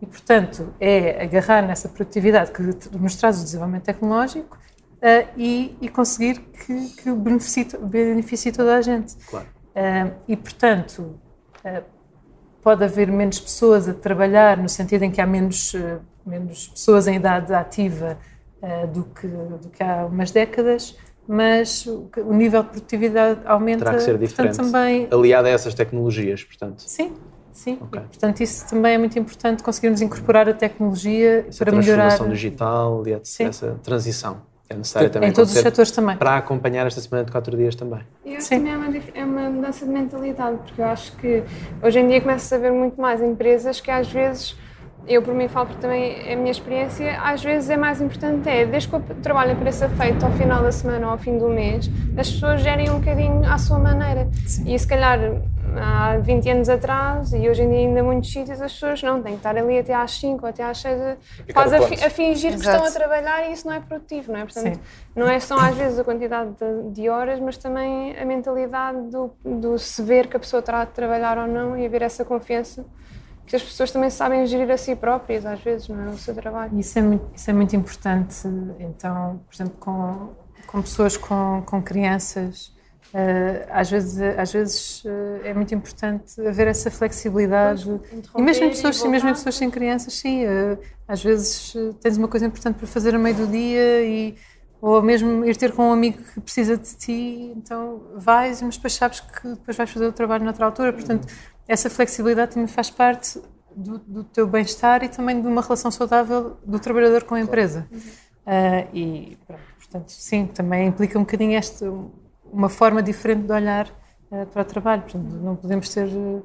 [0.00, 2.62] E, portanto, é agarrar nessa produtividade que
[2.96, 4.58] nos traz o desenvolvimento tecnológico
[5.04, 9.14] uh, e, e, conseguir que, que beneficie, beneficie toda a gente.
[9.28, 9.46] Claro.
[9.76, 11.20] Uh, e, portanto,
[11.64, 11.84] uh,
[12.62, 15.74] pode haver menos pessoas a trabalhar, no sentido em que há menos,
[16.24, 18.18] menos pessoas em idade ativa
[18.90, 20.96] do, que, do que há umas décadas,
[21.28, 23.84] mas o, nível de produtividade aumenta.
[23.84, 24.56] Terá que ser diferente.
[24.56, 25.06] Portanto, também...
[25.10, 26.80] Aliado a essas tecnologias, portanto.
[26.80, 27.12] Sim,
[27.52, 28.00] Sim, okay.
[28.00, 32.06] portanto isso também é muito importante conseguirmos incorporar a tecnologia essa para melhorar.
[32.06, 34.40] A transformação digital e essa transição
[34.74, 37.74] é necessário também em todos os setores também para acompanhar esta semana de quatro dias
[37.74, 38.00] também.
[38.24, 41.42] Eu acho que também é uma, é uma mudança de mentalidade, porque eu acho que
[41.82, 44.56] hoje em dia começa a haver muito mais empresas que às vezes
[45.06, 48.48] eu por mim falo porque também é a minha experiência, às vezes é mais importante
[48.48, 51.48] é, desde que o trabalho apareça feito ao final da semana ou ao fim do
[51.48, 54.28] mês, as pessoas gerem um bocadinho à sua maneira.
[54.46, 54.72] Sim.
[54.72, 55.18] E se calhar
[55.76, 59.32] há 20 anos atrás e hoje em dia ainda muitos sítios as pessoas não têm
[59.32, 61.18] que estar ali até às 5 ou até às 6
[61.52, 62.62] quase a, fi, a, fingir Exato.
[62.62, 64.44] que estão a trabalhar e isso não é produtivo, não é?
[64.44, 64.80] Portanto, Sim.
[65.16, 69.32] não é só às vezes a quantidade de, de, horas, mas também a mentalidade do,
[69.44, 72.84] do se ver que a pessoa está a trabalhar ou não e haver essa confiança
[73.46, 76.08] que as pessoas também sabem gerir a si próprias, às vezes, não é?
[76.08, 76.78] O seu trabalho.
[76.78, 78.36] Isso é muito, isso é muito importante.
[78.78, 80.30] Então, por exemplo, com,
[80.66, 82.74] com pessoas com, com crianças,
[83.14, 85.08] Uh, às vezes, às vezes uh,
[85.44, 87.88] é muito importante haver essa flexibilidade.
[88.36, 90.44] E mesmo em pessoas, e mesmo em pessoas sem crianças, sim.
[90.44, 90.76] Uh,
[91.06, 94.34] às vezes tens uma coisa importante para fazer a meio do dia e
[94.80, 98.92] ou mesmo ir ter com um amigo que precisa de ti, então vais, mas depois
[98.94, 100.92] sabes que depois vais fazer o trabalho noutra altura.
[100.92, 101.26] Portanto,
[101.66, 103.40] essa flexibilidade também faz parte
[103.74, 107.88] do, do teu bem-estar e também de uma relação saudável do trabalhador com a empresa.
[107.92, 111.84] Uh, e, pronto, portanto, sim, também implica um bocadinho este,
[112.52, 113.88] uma forma diferente de olhar
[114.30, 115.02] uh, para o trabalho.
[115.02, 116.44] Portanto, não podemos ter uh,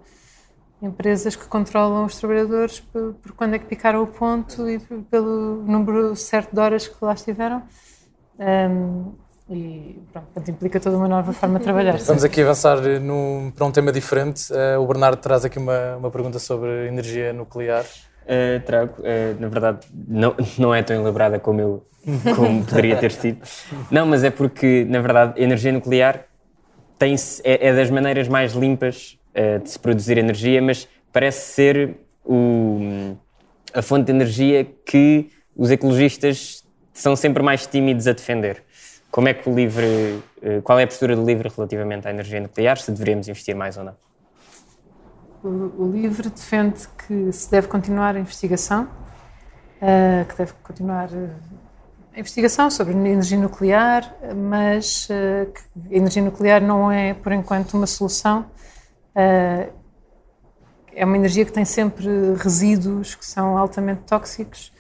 [0.81, 5.63] empresas que controlam os trabalhadores por, por, quando é que picaram o ponto e pelo
[5.63, 7.63] número certo de horas que lá estiveram.
[8.39, 9.13] Um,
[9.49, 11.97] e pronto, implica toda uma nova forma de trabalhar.
[12.05, 14.51] Vamos aqui avançar no, para um tema diferente.
[14.53, 17.83] Uh, o Bernardo traz aqui uma, uma pergunta sobre energia nuclear.
[18.23, 21.85] Uh, trago, uh, na verdade, não, não é tão elaborada como eu
[22.35, 23.41] como poderia ter sido.
[23.91, 26.25] Não, mas é porque, na verdade, a energia nuclear
[26.97, 31.97] tem é, é das maneiras mais limpas uh, de se produzir energia, mas parece ser
[32.23, 33.15] o,
[33.73, 38.63] a fonte de energia que os ecologistas são sempre mais tímidos a defender.
[39.11, 42.39] Como é que o LIVRE, eh, qual é a postura do LIVRE relativamente à energia
[42.39, 43.95] nuclear, se deveríamos investir mais ou não?
[45.43, 51.29] O, LIVRE defende que se deve continuar a investigação, uh, que deve continuar eh,
[52.13, 57.87] a investigação sobre energia nuclear, mas que a energia nuclear não é, por enquanto, uma
[57.87, 58.45] solução.
[59.15, 59.69] É
[61.05, 64.73] uma energia que tem sempre resíduos que são altamente tóxicos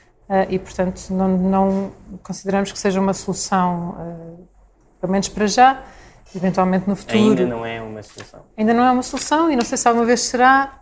[0.47, 4.47] e, portanto, não, não, consideramos que seja uma solução, uh,
[5.01, 5.83] pelo menos para já,
[6.35, 7.41] eventualmente no futuro.
[7.41, 8.39] Ainda não é uma solução.
[8.55, 10.79] Ainda não é uma solução e não sei se alguma vez será.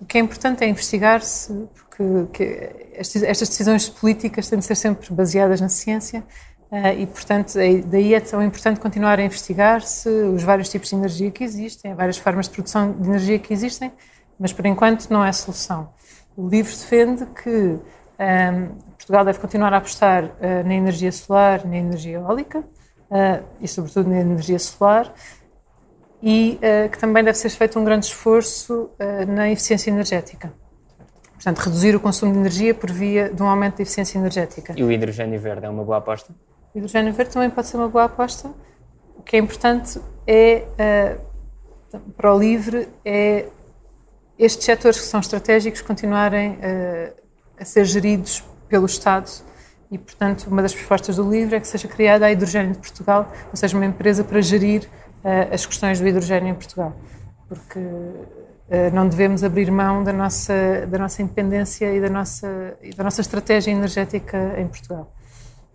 [0.00, 5.60] O que é importante é investigar-se, porque estas decisões políticas têm de ser sempre baseadas
[5.60, 6.22] na ciência
[6.70, 10.94] uh, e, portanto, é, daí é tão importante continuar a investigar-se os vários tipos de
[10.94, 13.90] energia que existem, várias formas de produção de energia que existem,
[14.38, 15.88] mas por enquanto não é solução.
[16.36, 17.80] O livro defende que
[18.96, 24.08] Portugal deve continuar a apostar uh, na energia solar, na energia eólica uh, e, sobretudo,
[24.08, 25.12] na energia solar
[26.22, 28.90] e uh, que também deve ser feito um grande esforço
[29.28, 30.52] na eficiência energética.
[31.34, 34.74] Portanto, reduzir o consumo de energia por via de um aumento da eficiência energética.
[34.76, 36.34] E o hidrogênio verde é uma boa aposta?
[36.74, 38.50] O hidrogênio verde também pode ser uma boa aposta.
[39.16, 40.64] O que é importante é,
[42.16, 43.46] para o LIVRE, é
[44.38, 46.58] estes setores que são estratégicos continuarem
[47.58, 49.30] a ser geridos pelo Estado
[49.90, 53.32] e, portanto, uma das propostas do livro é que seja criada a Hidrogênio de Portugal,
[53.50, 54.88] ou seja, uma empresa para gerir
[55.24, 56.96] uh, as questões do hidrogênio em Portugal,
[57.48, 62.90] porque uh, não devemos abrir mão da nossa, da nossa independência e da nossa, e
[62.90, 65.12] da nossa estratégia energética em Portugal.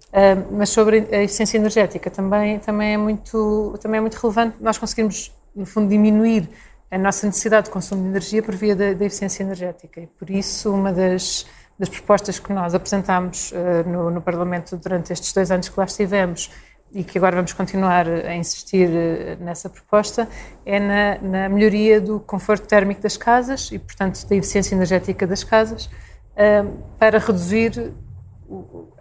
[0.10, 4.78] Uh, mas sobre a eficiência energética também, também, é muito, também é muito relevante nós
[4.78, 6.50] conseguirmos, no fundo, diminuir
[6.90, 10.02] a nossa necessidade de consumo de energia por via da, da eficiência energética.
[10.02, 11.46] E por isso, uma das
[11.82, 15.86] das propostas que nós apresentámos uh, no, no, Parlamento durante estes dois anos que lá
[15.86, 16.52] estivemos
[16.94, 20.30] e que agora vamos continuar a insistir uh, nessa proposta,
[20.64, 25.44] é na, na, melhoria do conforto térmico das casas e, portanto, da eficiência energética das
[25.44, 27.92] casas, uh, para reduzir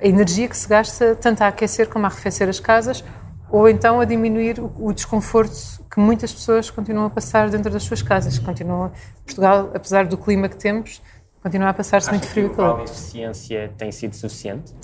[0.00, 3.04] a energia que se gasta tanto a aquecer como a arrefecer as casas,
[3.50, 7.82] ou então a diminuir o, o desconforto que muitas pessoas continuam a passar dentro das
[7.82, 8.38] suas casas.
[8.38, 8.90] Continua,
[9.26, 11.02] Portugal, apesar do clima que temos,
[11.42, 12.76] continua a passar-se muito frio e calor.
[12.78, 14.74] Vale eficiência tem sido suficiente?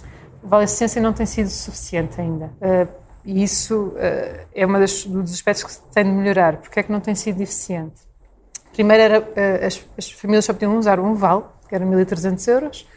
[0.43, 2.47] Vale eficiência não tem sido suficiente ainda.
[2.61, 2.89] Uh,
[3.25, 6.57] e isso uh, é um dos aspectos que se tem de melhorar.
[6.59, 8.01] Porque é que não tem sido eficiente?
[8.73, 12.89] Primeiro, era, uh, as, as, famílias só podiam usar um vale, que era 1.300 euros,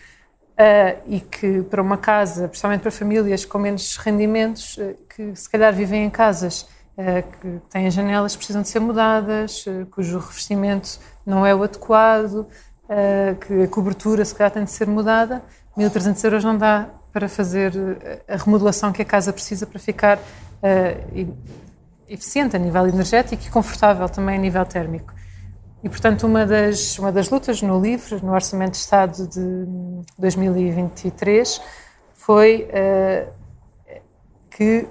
[1.08, 4.78] e que para uma casa, principalmente para famílias com menos rendimentos,
[5.16, 6.68] que se calhar vivem em casas
[7.42, 12.48] que têm janelas precisam de ser mudadas, cujo revestimento não é o adequado, uh,
[13.46, 15.44] que a cobertura se calhar tem de ser mudada,
[15.78, 20.18] 1.300 euros não dá para fazer eh, a remodelação que a casa precisa para ficar
[20.18, 21.36] uh,
[22.08, 25.14] eficiente a nível energético e confortável também a nível térmico.
[25.84, 29.66] E, portanto, uma das, uma das lutas no LIVRE, no Orçamento de Estado de
[30.18, 31.62] 2023,
[32.14, 34.02] foi uh,
[34.50, 34.88] que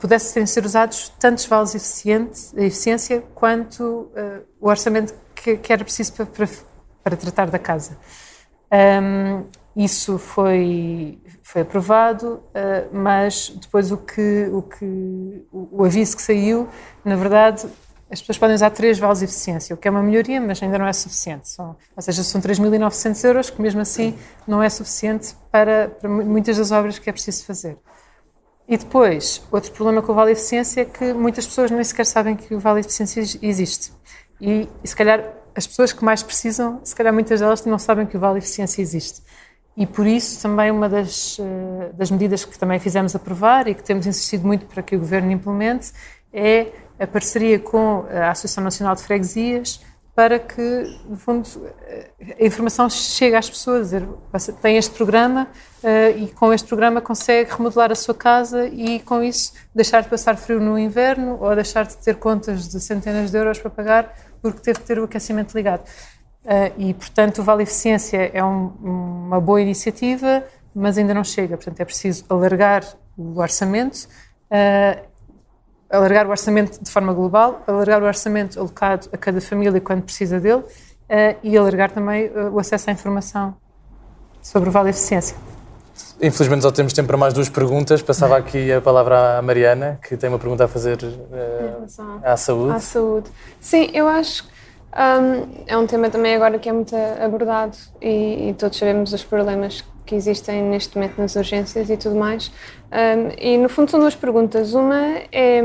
[0.00, 1.74] pudessem ser usados tantos vales
[2.56, 6.48] a eficiência quanto uh, o orçamento que, que era preciso para, para,
[7.06, 7.96] para tratar da casa.
[9.00, 9.44] Um,
[9.76, 16.22] isso foi, foi aprovado, uh, mas depois o que, o que o, o, aviso que
[16.22, 16.68] saiu,
[17.04, 17.64] na verdade,
[18.10, 20.78] as pessoas podem usar três vales de eficiência, o que é uma melhoria, mas ainda
[20.78, 21.48] não é suficiente.
[21.48, 26.56] São, ou seja, são 3.900 euros, que mesmo assim não é suficiente para, para muitas
[26.56, 27.78] das obras que é preciso fazer.
[28.66, 32.34] E depois, outro problema com o Vale Eficiência é que muitas pessoas nem sequer sabem
[32.34, 33.92] que o Vale Eficiência existe.
[34.40, 38.06] E, e, se calhar as pessoas que mais precisam, se calhar muitas delas não sabem
[38.06, 39.22] que o Vale Eficiência existe.
[39.76, 43.82] E por isso também uma das, eh, das medidas que também fizemos aprovar e que
[43.82, 45.92] temos insistido muito para que o Governo implemente
[46.32, 49.80] é a parceria com a Associação Nacional de Freguesias
[50.16, 51.46] para que, no fundo,
[52.40, 53.90] a informação chegue às pessoas.
[54.62, 55.46] Tem este programa
[55.84, 60.08] uh, e com este programa consegue remodelar a sua casa e, com isso, deixar de
[60.08, 64.16] passar frio no inverno ou deixar de ter contas de centenas de euros para pagar
[64.52, 65.82] porque teve que ter o aquecimento ligado.
[66.44, 70.44] Uh, e, portanto, o Vale Eficiência é um, uma boa iniciativa,
[70.74, 71.56] mas ainda não chega.
[71.56, 72.84] Portanto, é preciso alargar
[73.16, 74.08] o orçamento.
[74.50, 75.16] Uh,
[75.90, 80.40] alargar o orçamento de forma global, alargar o orçamento alocado a cada família quando precisa
[80.40, 83.56] dele uh, e alargar também o acesso à informação
[84.42, 85.55] sobre o Vale Eficiência.
[86.20, 88.00] Infelizmente só temos tempo para mais duas perguntas.
[88.02, 92.74] Passava aqui a palavra à Mariana, que tem uma pergunta a fazer uh, à saúde.
[92.74, 93.30] À saúde.
[93.60, 94.50] Sim, eu acho que
[94.96, 99.22] um, é um tema também agora que é muito abordado e, e todos sabemos os
[99.22, 102.50] problemas que existem neste momento nas urgências e tudo mais.
[102.90, 104.72] Um, e no fundo são duas perguntas.
[104.72, 105.60] Uma é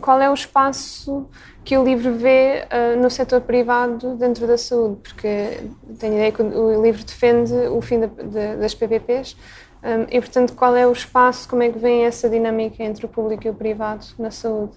[0.00, 1.28] qual é o espaço
[1.64, 5.60] que o livro vê uh, no setor privado dentro da saúde, porque
[5.98, 9.36] tenho a ideia que o livro defende o fim de, de, das PPPs.
[9.84, 13.08] Um, e, portanto, qual é o espaço, como é que vem essa dinâmica entre o
[13.08, 14.72] público e o privado na saúde?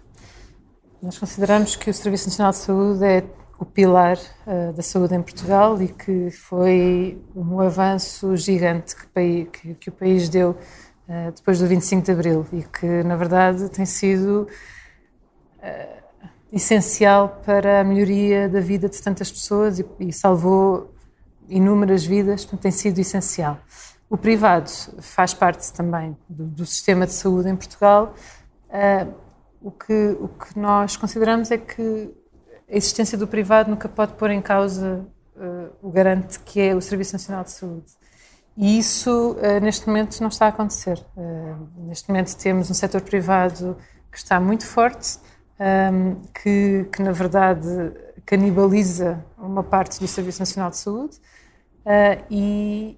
[1.01, 3.23] Nós consideramos que o Serviço Nacional de Saúde é
[3.57, 9.73] o pilar uh, da saúde em Portugal e que foi um avanço gigante que, que,
[9.75, 10.51] que o país deu
[11.07, 14.45] uh, depois do 25 de Abril e que, na verdade, tem sido
[15.59, 20.93] uh, essencial para a melhoria da vida de tantas pessoas e, e salvou
[21.47, 23.57] inúmeras vidas, portanto, tem sido essencial.
[24.09, 28.13] O privado faz parte também do, do sistema de saúde em Portugal.
[29.61, 32.13] o, que, o que nós consideramos é que
[32.69, 35.05] a existência do privado nunca pode pôr em causa
[35.37, 37.85] uh, o garante que é o Serviço Nacional de Saúde.
[38.57, 40.99] E isso, uh, neste momento, não está a acontecer.
[41.15, 43.77] Uh, neste momento, temos um setor privado
[44.11, 45.19] que está muito forte,
[45.59, 47.67] um, que, que, na verdade,
[48.25, 51.17] canibaliza uma parte do Serviço Nacional de Saúde
[52.29, 52.97] e,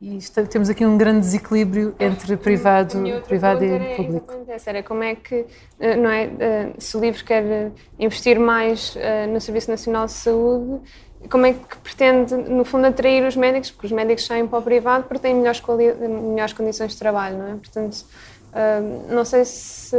[0.00, 4.32] e está, temos aqui um grande desequilíbrio entre privado, privado e público.
[4.64, 5.44] Era como é que,
[5.80, 10.12] eh, não é, eh, se o livro quer investir mais eh, no Serviço Nacional de
[10.12, 10.80] Saúde,
[11.28, 14.62] como é que pretende, no fundo, atrair os médicos, porque os médicos saem para o
[14.62, 17.54] privado porque têm melhores, melhores condições de trabalho, não é?
[17.54, 18.04] Portanto,
[19.10, 19.96] não sei se,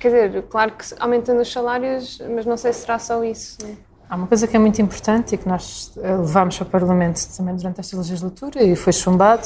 [0.00, 3.58] quer dizer, claro que aumentando os salários, mas não sei se será só isso.
[3.62, 3.93] Não é?
[4.14, 7.20] Há uma coisa que é muito importante e que nós eh, levámos para o Parlamento
[7.36, 9.44] também durante esta legislatura e foi chumbado,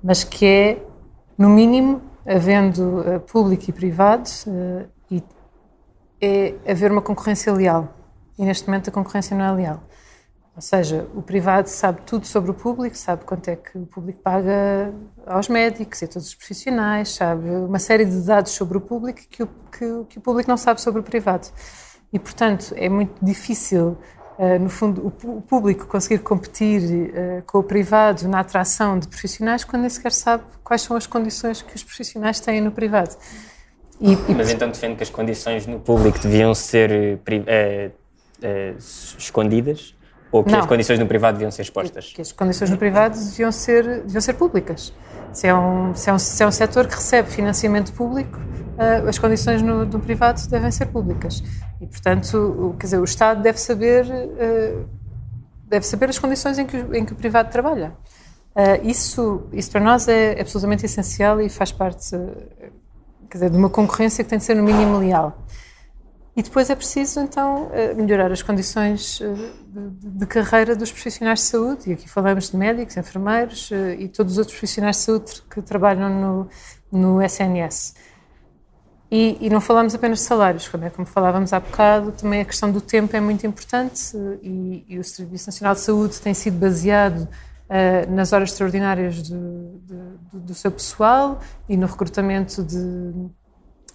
[0.00, 0.82] mas que é,
[1.36, 5.20] no mínimo, havendo uh, público e privado, uh, e
[6.20, 7.92] é haver uma concorrência leal.
[8.38, 9.82] E neste momento a concorrência não é leal.
[10.54, 14.20] Ou seja, o privado sabe tudo sobre o público, sabe quanto é que o público
[14.20, 14.94] paga
[15.26, 19.22] aos médicos e a todos os profissionais, sabe uma série de dados sobre o público
[19.28, 21.48] que o, que, que o público não sabe sobre o privado.
[22.12, 23.98] E, portanto, é muito difícil,
[24.38, 29.64] uh, no fundo, o, público conseguir competir uh, com o privado na atração de profissionais
[29.64, 33.14] quando nem sequer sabe quais são as condições que os profissionais têm no privado.
[34.00, 34.34] E, e...
[34.34, 37.92] Mas então defende que as condições no público deviam ser uh,
[39.18, 39.94] escondidas?
[40.30, 40.60] Ou que Não.
[40.60, 42.12] as condições no privado deviam ser expostas?
[42.12, 44.92] Que as condições no privado deviam ser, deviam ser públicas.
[45.32, 49.08] Se é, um, se, é um, se é um setor que recebe financiamento público, uh,
[49.08, 51.42] as condições no, no, privado devem ser públicas.
[51.80, 54.88] E, portanto, o, quer dizer, o Estado deve saber, uh,
[55.66, 57.92] deve saber as condições em que, em que o privado trabalha.
[58.54, 62.10] Uh, isso, isso para nós é, absolutamente essencial e faz parte
[63.30, 65.38] quer dizer, de uma concorrência que tem de ser no mínimo leal.
[66.38, 71.90] E depois é preciso, então, melhorar as condições de, de, carreira dos profissionais de saúde.
[71.90, 76.08] E aqui falamos de médicos, enfermeiros e todos os outros profissionais de saúde que trabalham
[76.08, 76.48] no,
[76.92, 77.94] no SNS.
[79.10, 82.44] E, e, não falamos apenas de salários, como, é, como falávamos há bocado, também a
[82.44, 86.58] questão do tempo é muito importante e, e o Serviço Nacional de Saúde tem sido
[86.58, 93.30] baseado uh, nas horas extraordinárias do, do, do, seu pessoal e no recrutamento de,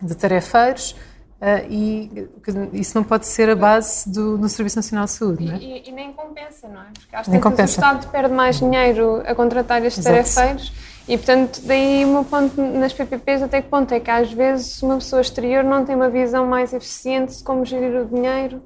[0.01, 0.95] de tarefeiros.
[1.43, 2.29] Uh, e
[2.71, 5.57] isso não pode ser a base do, do Serviço Nacional de Saúde, não é?
[5.57, 6.85] E, e nem compensa, não é?
[6.93, 10.33] Porque às vezes o Estado perde mais dinheiro a contratar estes Exato.
[10.33, 10.71] tarefeiros
[11.05, 14.81] e, portanto, daí o meu ponto nas PPPs, até que ponto é que às vezes
[14.81, 18.63] uma pessoa exterior não tem uma visão mais eficiente de como gerir o dinheiro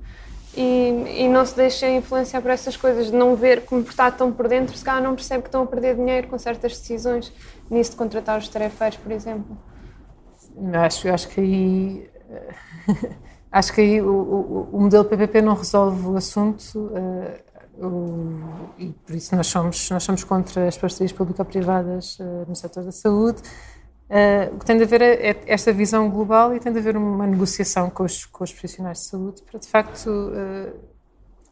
[0.55, 4.31] e, e não se deixa influenciar por essas coisas, de não ver como está tão
[4.31, 7.33] por dentro, se calhar não percebe que estão a perder dinheiro com certas decisões
[7.71, 9.57] nisso de contratar os tarefeiros, por exemplo.
[10.73, 12.17] acho, acho que aí
[13.51, 18.39] acho que aí o, o, o, modelo PPP não resolve o assunto uh, o,
[18.77, 22.91] e por isso nós somos nós somos contra as parcerias público-privadas uh, no setor da
[22.91, 23.41] saúde.
[24.09, 26.95] Uh, o que tem de haver é, é, esta visão global e tem de haver
[26.95, 30.31] uma negociação com os, com os profissionais de saúde para de facto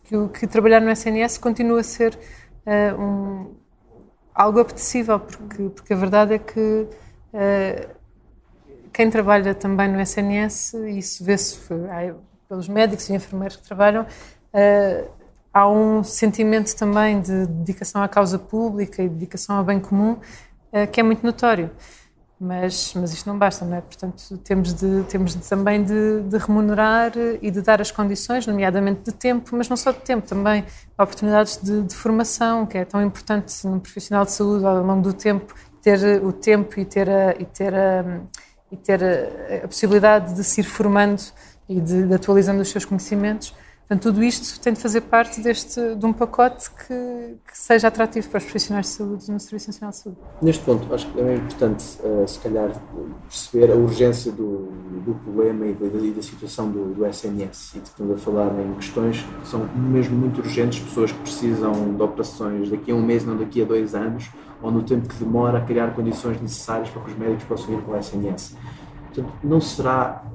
[0.05, 2.17] que, o, que trabalhar no SNS continue a ser
[2.97, 3.55] um,
[4.33, 6.87] algo apetecível porque porque a verdade é que
[8.95, 11.59] quem trabalha também no SNS, isso vê-se
[12.47, 15.11] pelos médicos e enfermeiros que trabalham, uh,
[15.53, 20.87] há um sentimento também de dedicação à causa pública e dedicação ao bem comum uh,
[20.89, 21.69] que é muito notório.
[22.39, 23.81] Mas, mas isto não basta, não é?
[23.81, 29.01] Portanto, temos, de, temos de, também de, de, remunerar e de dar as condições, nomeadamente
[29.03, 30.63] de tempo, mas não só de tempo, também
[30.97, 35.13] oportunidades de, de formação, que é tão importante num profissional de saúde ao longo do
[35.13, 38.21] tempo, ter o tempo e ter a, e ter a
[38.71, 41.21] e ter a, a possibilidade de se ir formando
[41.67, 43.53] e de, de, atualizando os seus conhecimentos.
[43.87, 48.27] Portanto, tudo isto tem de fazer parte deste, de um pacote que, que, seja atrativo
[48.29, 50.17] para os profissionais de saúde no Serviço Nacional de Saúde.
[50.41, 52.71] Neste ponto, acho que é importante, uh, se calhar,
[53.29, 54.71] perceber a urgência do,
[55.05, 57.75] do problema e da, e da situação do, do, SNS.
[57.75, 62.01] E estamos a falar em questões que são mesmo muito urgentes, pessoas que precisam de
[62.01, 64.31] operações daqui a um mês, não daqui a dois anos,
[64.63, 67.81] ou no tempo que demora a criar condições necessárias para que os médicos possam ir
[67.83, 68.57] para o SNS.
[69.13, 70.25] Portanto, não será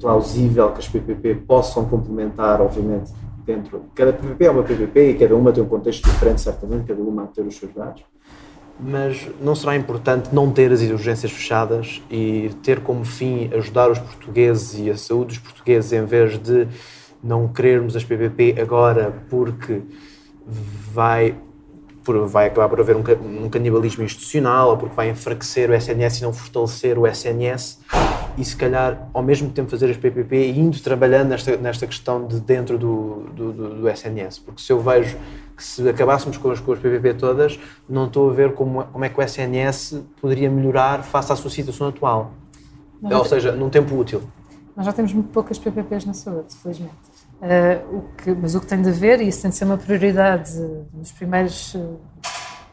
[0.00, 3.12] plausível que as PPP possam complementar, obviamente,
[3.44, 3.84] dentro.
[3.94, 7.24] Cada PPP é uma PPP e cada uma tem um contexto diferente, certamente, cada uma
[7.24, 8.02] a ter os seus dados.
[8.80, 13.98] Mas não será importante não ter as urgências fechadas e ter como fim ajudar os
[13.98, 16.68] portugueses e a saúde dos portugueses em vez de
[17.22, 19.82] não querermos as PPP agora porque
[20.92, 21.34] vai
[22.26, 23.02] vai acabar por haver um,
[23.44, 27.80] um, canibalismo institucional ou porque vai enfraquecer o SNS e não fortalecer o SNS
[28.38, 32.40] e se calhar ao mesmo tempo fazer as PPP indo trabalhando nesta, nesta questão de
[32.40, 35.16] dentro do, do, do, do SNS porque se eu vejo
[35.56, 37.58] que se acabássemos com as, com as PPP todas
[37.88, 41.50] não estou a ver como, como é que o SNS poderia melhorar face à sua
[41.50, 42.32] situação atual.
[43.02, 44.22] Ou seja, num tempo útil.
[44.76, 46.92] Nós já temos muito poucas PPPs na saúde, felizmente.
[47.40, 49.76] Uh, o que, mas o que tem de haver, e isso tem de ser uma
[49.76, 50.52] prioridade
[50.92, 51.76] nos primeiros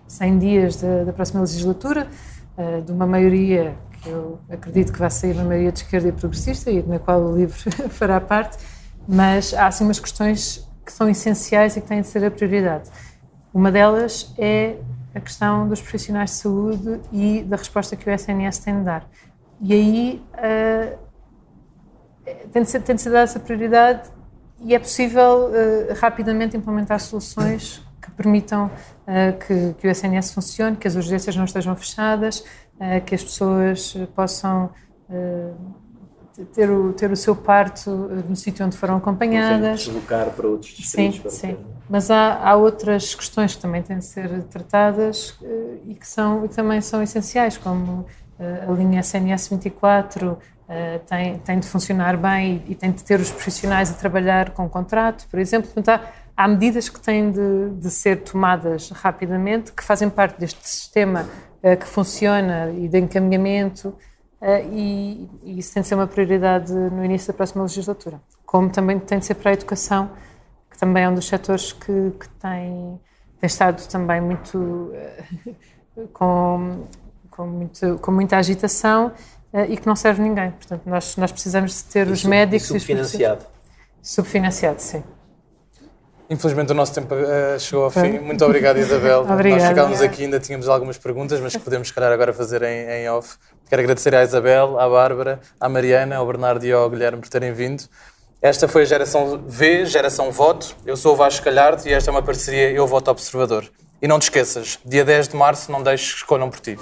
[0.08, 2.08] 100 eh, dias da, da próxima legislatura,
[2.58, 3.76] uh, de uma maioria
[4.06, 7.36] eu acredito que vai sair uma maioria de esquerda e progressista, e na qual o
[7.36, 7.56] livro
[7.90, 8.58] fará parte,
[9.08, 12.90] mas há assim umas questões que são essenciais e que têm de ser a prioridade.
[13.54, 14.76] Uma delas é
[15.14, 19.08] a questão dos profissionais de saúde e da resposta que o SNS tem de dar.
[19.62, 20.98] E aí uh,
[22.52, 24.10] tem, de ser, tem de ser dada essa prioridade
[24.60, 30.76] e é possível uh, rapidamente implementar soluções que permitam uh, que, que, o SNS funcione,
[30.76, 32.44] que as urgências não estejam fechadas,
[33.06, 34.70] que as pessoas possam
[36.54, 39.86] ter, o, ter o seu parto no sítio onde foram acompanhadas.
[39.86, 41.34] Deslocar para outros distritos.
[41.34, 41.58] Sim, sim.
[41.90, 45.40] Mas há, há outras questões que também têm de ser tratadas
[45.86, 48.06] e que, são, e que também são essenciais, como
[48.40, 53.30] a linha SNS 24, Uh, tem, tem de funcionar bem e, tem de ter os
[53.30, 55.70] profissionais a trabalhar com contrato, por exemplo.
[55.72, 60.68] Portanto, há, há medidas que têm de, de, ser tomadas rapidamente, que fazem parte deste
[60.68, 61.28] sistema
[61.74, 63.90] que funciona e de encaminhamento,
[64.42, 68.22] uh, e, e, isso tem de ser uma prioridade no início da próxima legislatura.
[68.46, 70.12] Como também tem de ser para a educação,
[70.70, 73.00] que também é um dos setores que, que tem,
[73.40, 74.92] tem estado também muito.
[76.14, 76.84] com,
[77.32, 79.12] com, muito, com muita agitação
[79.70, 80.52] e que não serve ninguém.
[80.52, 82.66] Portanto, nós, nós precisamos de ter e os sub, médicos...
[82.66, 83.46] E subfinanciado.
[84.02, 85.04] Subfinanciado, sim.
[86.30, 88.20] Infelizmente o nosso tempo uh, chegou ao fim.
[88.20, 89.22] Muito obrigado, Isabel.
[89.30, 89.62] Obrigada.
[89.62, 92.90] Nós chegámos aqui ainda tínhamos algumas perguntas, mas que podemos, se calhar, agora fazer em,
[92.90, 93.38] em off.
[93.70, 97.52] Quero agradecer à Isabel, à Bárbara, à Mariana, ao Bernardo e ao Guilherme por terem
[97.54, 97.84] vindo.
[98.42, 100.76] Esta foi a geração V, geração Voto.
[100.86, 103.66] Eu sou o Vasco Calhardo e esta é uma parceria Eu Voto Observador.
[104.02, 106.78] E não te esqueças, dia 10 de março, não deixes que escolham por ti.